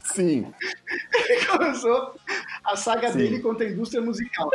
[0.14, 0.46] Sim.
[1.28, 2.14] Ele começou
[2.64, 3.18] a saga Sim.
[3.18, 4.48] dele contra a indústria musical.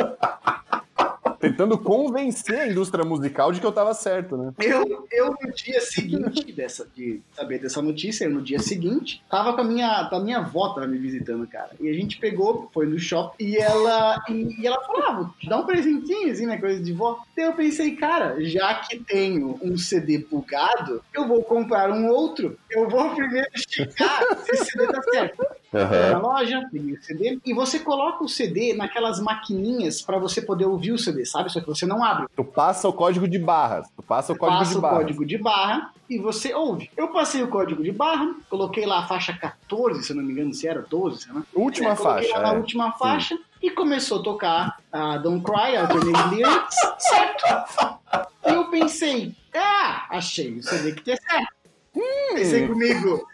[1.42, 4.52] Tentando convencer a indústria musical de que eu tava certo, né?
[4.60, 9.52] Eu, eu no dia seguinte dessa, de saber dessa notícia, eu no dia seguinte, tava
[9.52, 11.70] com a minha, com a minha avó tava me visitando, cara.
[11.80, 15.58] E a gente pegou, foi no shopping, e ela, e, e ela falou, ah, dar
[15.58, 17.18] um presentinho, assim, né, coisa de vó.
[17.36, 22.56] Daí eu pensei, cara, já que tenho um CD bugado, eu vou comprar um outro.
[22.70, 25.44] Eu vou primeiro checar se esse CD tá certo.
[25.72, 30.42] Foi na loja, peguei o CD, e você coloca o CD naquelas maquininhas pra você
[30.42, 31.50] poder ouvir o CD, sabe?
[31.50, 32.26] Só que você não abre.
[32.36, 33.88] Tu passa o código de barras.
[33.96, 34.98] Tu passa o código passa de o barras.
[34.98, 36.90] código de barra e você ouve.
[36.94, 40.32] Eu passei o código de barra, coloquei lá a faixa 14, se eu não me
[40.32, 41.42] engano, se era 12, sei lá.
[41.54, 42.36] Última É, coloquei faixa.
[42.38, 42.58] lá na é.
[42.58, 47.98] última faixa e começou a tocar a Don't Cry, Alternate Lyrics, certo?
[48.46, 51.48] E eu pensei, ah, achei o CD que tinha certo.
[51.96, 52.34] Hum.
[52.34, 53.26] Pensei comigo,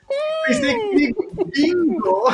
[0.49, 2.29] pensei comigo, bingo!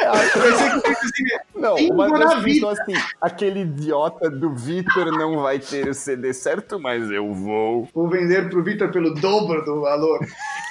[0.00, 6.32] Assim, Não, Matheus na pensou assim: aquele idiota do Vitor não vai ter o CD
[6.32, 7.88] certo, mas eu vou.
[7.94, 10.20] vou vender pro Victor pelo dobro do valor.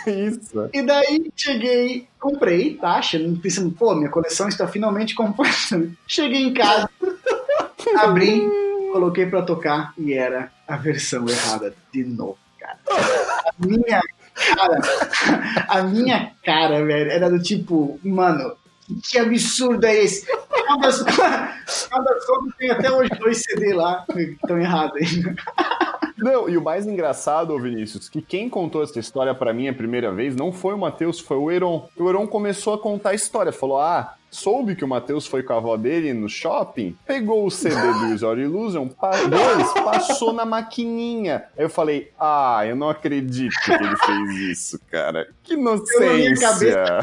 [0.07, 0.69] Isso.
[0.73, 2.99] E daí cheguei, comprei, tá?
[3.41, 5.87] Pensando, pô, minha coleção está finalmente completa.
[6.07, 6.89] Cheguei em casa,
[7.97, 8.41] abri,
[8.91, 12.79] coloquei pra tocar e era a versão errada de novo, cara.
[13.59, 14.01] Minha
[14.33, 14.79] cara,
[15.67, 18.55] a minha cara, velho, era do tipo, mano,
[19.09, 20.25] que absurdo é esse?
[20.79, 25.35] Das coisas tem até hoje dois CD lá estão errados ainda.
[26.17, 30.11] Não, e o mais engraçado, Vinícius, que quem contou essa história pra mim a primeira
[30.11, 31.89] vez não foi o Matheus, foi o Heron.
[31.97, 34.15] O Heron começou a contar a história, falou: ah.
[34.33, 38.13] Soube que o Matheus foi com a avó dele no shopping, pegou o CD do
[38.13, 38.89] Use Your Illusion,
[39.29, 41.45] dois, passou na maquininha.
[41.57, 45.27] Aí eu falei, ah, eu não acredito que ele fez isso, cara.
[45.43, 46.99] Que inocência.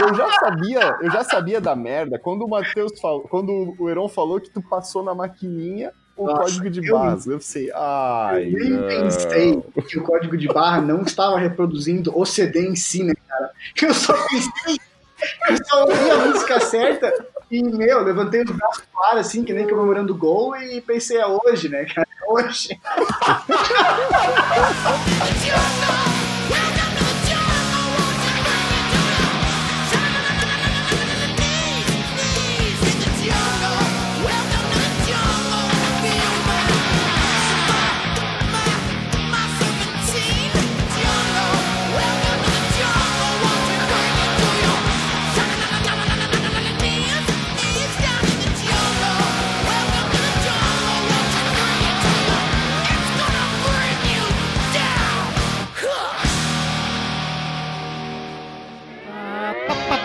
[0.00, 4.08] Eu já sabia, eu já sabia da merda quando o Matheus falou, quando o Heron
[4.08, 7.26] falou que tu passou na maquininha o Nossa, código de barras.
[7.26, 8.46] Eu, eu sei, ai.
[8.46, 8.86] Eu nem não.
[8.86, 13.50] pensei que o código de barra não estava reproduzindo o CD em si, né, cara?
[13.82, 14.78] Eu só pensei,
[15.48, 17.12] eu só ouvi a música certa
[17.50, 21.68] e, meu, levantei os braços para assim, que nem comemorando gol, e pensei, é hoje,
[21.68, 22.08] né, cara?
[22.20, 22.80] É hoje.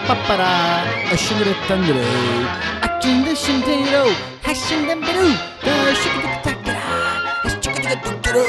[0.08, 2.00] 빠빠라 어싱그레탄그레
[2.80, 4.10] 아낀데 신테로
[4.42, 5.20] 하신담베루
[5.60, 6.80] 더 슈크득탁그라
[7.62, 8.44] 슈크득탁그라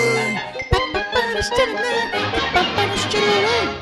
[0.72, 1.82] 빠빠빠라 시짜르나
[2.52, 3.79] 빠빠빠라 시짜르나